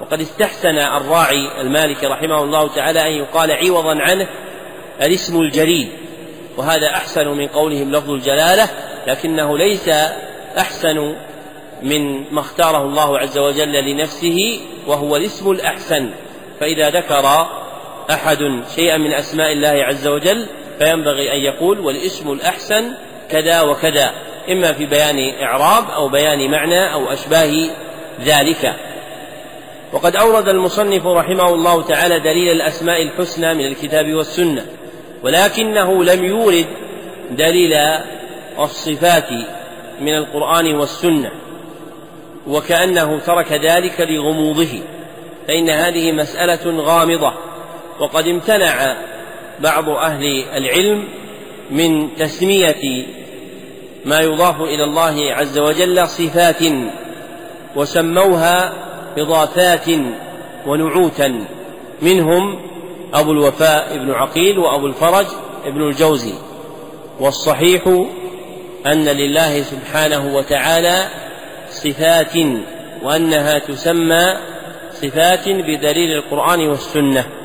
وقد 0.00 0.20
استحسن 0.20 0.78
الراعي 0.78 1.60
المالكي 1.60 2.06
رحمه 2.06 2.42
الله 2.42 2.68
تعالى 2.68 3.08
أن 3.08 3.12
يقال 3.12 3.52
عوضا 3.52 3.94
عنه 4.00 4.28
الاسم 5.02 5.40
الجليل 5.40 5.88
وهذا 6.56 6.86
أحسن 6.86 7.28
من 7.28 7.48
قولهم 7.48 7.92
لفظ 7.92 8.10
الجلالة 8.10 8.68
لكنه 9.06 9.58
ليس 9.58 9.88
أحسن 10.58 11.14
من 11.82 12.32
ما 12.34 12.40
اختاره 12.40 12.82
الله 12.82 13.18
عز 13.18 13.38
وجل 13.38 13.72
لنفسه 13.72 14.60
وهو 14.86 15.16
الاسم 15.16 15.50
الأحسن. 15.50 16.10
فإذا 16.60 16.90
ذكر 16.90 17.46
أحد 18.10 18.62
شيئا 18.76 18.98
من 18.98 19.12
أسماء 19.12 19.52
الله 19.52 19.84
عز 19.84 20.06
وجل 20.06 20.46
فينبغي 20.82 21.32
أن 21.32 21.38
يقول 21.40 21.80
والاسم 21.80 22.32
الأحسن 22.32 22.92
كذا 23.30 23.60
وكذا 23.60 24.12
إما 24.50 24.72
في 24.72 24.86
بيان 24.86 25.42
إعراب 25.42 25.90
أو 25.90 26.08
بيان 26.08 26.50
معنى 26.50 26.92
أو 26.92 27.12
أشباه 27.12 27.52
ذلك. 28.20 28.74
وقد 29.92 30.16
أورد 30.16 30.48
المصنف 30.48 31.06
رحمه 31.06 31.48
الله 31.48 31.82
تعالى 31.82 32.20
دليل 32.20 32.52
الأسماء 32.52 33.02
الحسنى 33.02 33.54
من 33.54 33.66
الكتاب 33.66 34.14
والسنة 34.14 34.66
ولكنه 35.22 36.04
لم 36.04 36.24
يورد 36.24 36.66
دليل 37.30 37.74
الصفات 38.58 39.30
من 40.00 40.16
القرآن 40.16 40.74
والسنة 40.74 41.30
وكأنه 42.46 43.18
ترك 43.18 43.52
ذلك 43.52 44.00
لغموضه 44.00 44.80
فإن 45.48 45.70
هذه 45.70 46.12
مسألة 46.12 46.82
غامضة 46.82 47.32
وقد 48.00 48.28
امتنع 48.28 48.96
بعض 49.60 49.88
أهل 49.88 50.44
العلم 50.56 51.08
من 51.70 52.16
تسمية 52.16 53.06
ما 54.04 54.18
يضاف 54.18 54.60
إلى 54.60 54.84
الله 54.84 55.32
عز 55.32 55.58
وجل 55.58 56.08
صفات 56.08 56.62
وسموها 57.76 58.72
إضافات 59.18 59.86
ونعوتا. 60.66 61.44
منهم 62.02 62.60
أبو 63.14 63.32
الوفاء 63.32 63.98
بن 63.98 64.10
عقيل 64.10 64.58
وأبو 64.58 64.86
الفرج 64.86 65.26
ابن 65.66 65.82
الجوزي. 65.82 66.34
والصحيح 67.20 67.86
أن 68.86 69.04
لله 69.04 69.62
سبحانه 69.62 70.36
وتعالى 70.36 71.08
صفات 71.70 72.36
وأنها 73.02 73.58
تسمى 73.58 74.36
صفات 74.92 75.48
بدليل 75.48 76.16
القرآن 76.16 76.68
والسنة. 76.68 77.41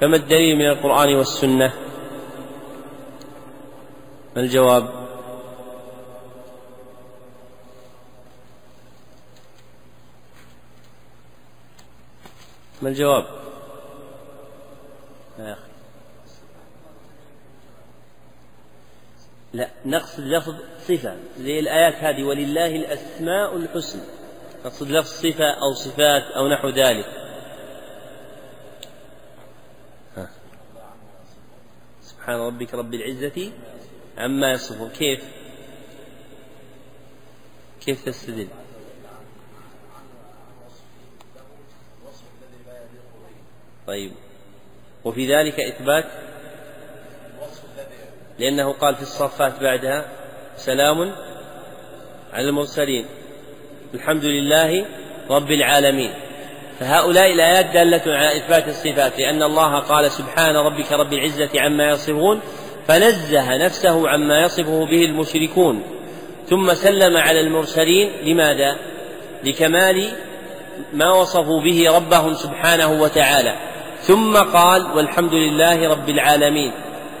فما 0.00 0.16
الدليل 0.16 0.56
من 0.56 0.66
القرآن 0.66 1.14
والسنة؟ 1.14 1.72
ما 4.36 4.42
الجواب؟ 4.42 5.08
ما 12.82 12.88
الجواب؟ 12.88 13.26
يا 15.38 15.52
أخي. 15.52 15.68
لا 19.52 19.68
نقصد 19.86 20.20
لفظ 20.20 20.54
صفة 20.88 21.16
زي 21.38 21.58
الآيات 21.58 21.94
هذه 21.94 22.22
ولله 22.22 22.76
الأسماء 22.76 23.56
الحسنى 23.56 24.02
نقصد 24.64 24.88
لفظ 24.88 25.08
صفة 25.08 25.50
أو 25.50 25.74
صفات 25.74 26.22
أو 26.22 26.48
نحو 26.48 26.68
ذلك. 26.68 27.27
سبحان 32.28 32.46
ربك 32.46 32.74
رب 32.74 32.94
العزة 32.94 33.52
عما 34.18 34.52
يصفون. 34.52 34.90
كيف؟ 34.90 35.20
كيف 37.80 38.04
تستدل؟ 38.04 38.48
طيب. 43.86 44.12
وفي 45.04 45.34
ذلك 45.34 45.60
إثبات 45.60 46.04
لأنه 48.38 48.72
قال 48.72 48.94
في 48.96 49.02
الصفات 49.02 49.60
بعدها 49.62 50.12
سلام 50.56 51.12
على 52.32 52.48
المرسلين. 52.48 53.06
الحمد 53.94 54.24
لله 54.24 54.86
رب 55.30 55.50
العالمين. 55.50 56.27
فهؤلاء 56.80 57.32
الآيات 57.32 57.66
دالة 57.66 58.02
على 58.06 58.36
إثبات 58.36 58.68
الصفات 58.68 59.18
لأن 59.18 59.42
الله 59.42 59.78
قال 59.78 60.10
سبحان 60.10 60.56
ربك 60.56 60.92
رب 60.92 61.12
العزة 61.12 61.50
عما 61.60 61.90
يصفون 61.90 62.40
فنزه 62.88 63.56
نفسه 63.56 64.08
عما 64.08 64.40
يصفه 64.40 64.86
به 64.86 65.04
المشركون. 65.04 65.82
ثم 66.48 66.74
سلم 66.74 67.16
على 67.16 67.40
المرسلين 67.40 68.10
لماذا؟ 68.24 68.76
لكمال 69.44 70.08
ما 70.92 71.12
وصفوا 71.12 71.60
به 71.60 71.96
ربهم 71.96 72.34
سبحانه 72.34 73.02
وتعالى. 73.02 73.54
ثم 74.00 74.36
قال 74.36 74.86
والحمد 74.94 75.32
لله 75.32 75.88
رب 75.88 76.08
العالمين 76.08 76.72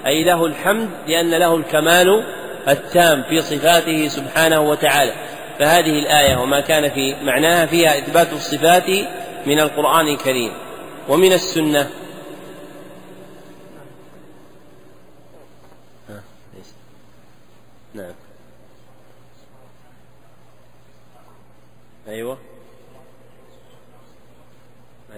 أي 0.06 0.24
له 0.24 0.46
الحمد 0.46 0.88
لأن 1.08 1.30
له 1.30 1.56
الكمال 1.56 2.24
التام 2.68 3.22
في 3.22 3.42
صفاته 3.42 4.08
سبحانه 4.08 4.60
وتعالى. 4.60 5.12
فهذه 5.58 5.98
الآية 5.98 6.36
وما 6.36 6.60
كان 6.60 6.90
في 6.90 7.14
معناها 7.22 7.66
فيها 7.66 7.98
إثبات 7.98 8.32
الصفات 8.32 8.84
من 9.46 9.60
القرآن 9.60 10.08
الكريم 10.08 10.52
ومن 11.08 11.32
السنة. 11.32 11.90
نعم. 17.94 18.14
أيوه. 22.08 22.38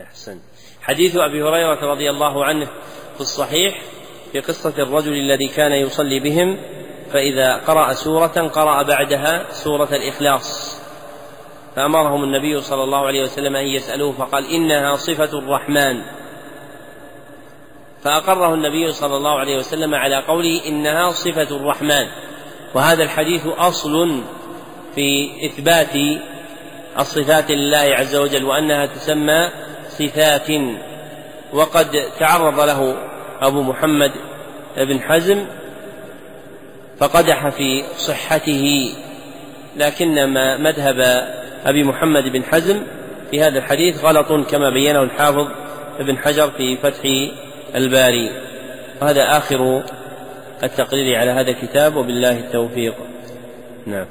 أحسن 0.02 0.38
حديث 0.82 1.16
أبي 1.16 1.42
هريرة 1.42 1.92
رضي 1.92 2.10
الله 2.10 2.44
عنه 2.44 2.66
في 3.14 3.20
الصحيح 3.20 3.82
في 4.32 4.40
قصة 4.40 4.74
الرجل 4.78 5.12
الذي 5.12 5.48
كان 5.48 5.72
يصلي 5.72 6.20
بهم 6.20 6.56
فإذا 7.12 7.56
قرأ 7.56 7.92
سورة 7.92 8.48
قرأ 8.48 8.82
بعدها 8.82 9.52
سورة 9.52 9.88
الإخلاص. 9.92 10.69
فأمرهم 11.80 12.24
النبي 12.24 12.60
صلى 12.60 12.84
الله 12.84 13.06
عليه 13.06 13.22
وسلم 13.22 13.56
أن 13.56 13.64
يسألوه 13.64 14.12
فقال 14.12 14.50
إنها 14.50 14.96
صفة 14.96 15.38
الرحمن. 15.38 16.02
فأقره 18.04 18.54
النبي 18.54 18.92
صلى 18.92 19.16
الله 19.16 19.38
عليه 19.38 19.56
وسلم 19.56 19.94
على 19.94 20.16
قوله 20.16 20.60
إنها 20.68 21.10
صفة 21.10 21.56
الرحمن. 21.56 22.06
وهذا 22.74 23.02
الحديث 23.02 23.46
أصل 23.46 24.22
في 24.94 25.30
إثبات 25.46 26.20
الصفات 26.98 27.50
لله 27.50 27.94
عز 27.98 28.16
وجل 28.16 28.44
وأنها 28.44 28.86
تسمى 28.86 29.48
صفات. 29.88 30.48
وقد 31.52 32.04
تعرض 32.18 32.60
له 32.60 32.96
أبو 33.40 33.62
محمد 33.62 34.12
بن 34.76 35.00
حزم 35.00 35.46
فقدح 36.98 37.48
في 37.48 37.84
صحته 37.96 38.94
لكنما 39.76 40.56
مذهب 40.56 41.30
أبي 41.66 41.84
محمد 41.84 42.24
بن 42.32 42.44
حزم 42.44 42.82
في 43.30 43.42
هذا 43.42 43.58
الحديث 43.58 44.04
غلط 44.04 44.50
كما 44.50 44.70
بينه 44.70 45.02
الحافظ 45.02 45.48
ابن 45.98 46.18
حجر 46.18 46.50
في 46.50 46.76
فتح 46.76 47.00
الباري. 47.74 48.30
وهذا 49.02 49.22
آخر 49.22 49.82
التقرير 50.62 51.18
على 51.18 51.30
هذا 51.30 51.50
الكتاب 51.50 51.96
وبالله 51.96 52.38
التوفيق. 52.38 52.94
نعم. 53.86 54.06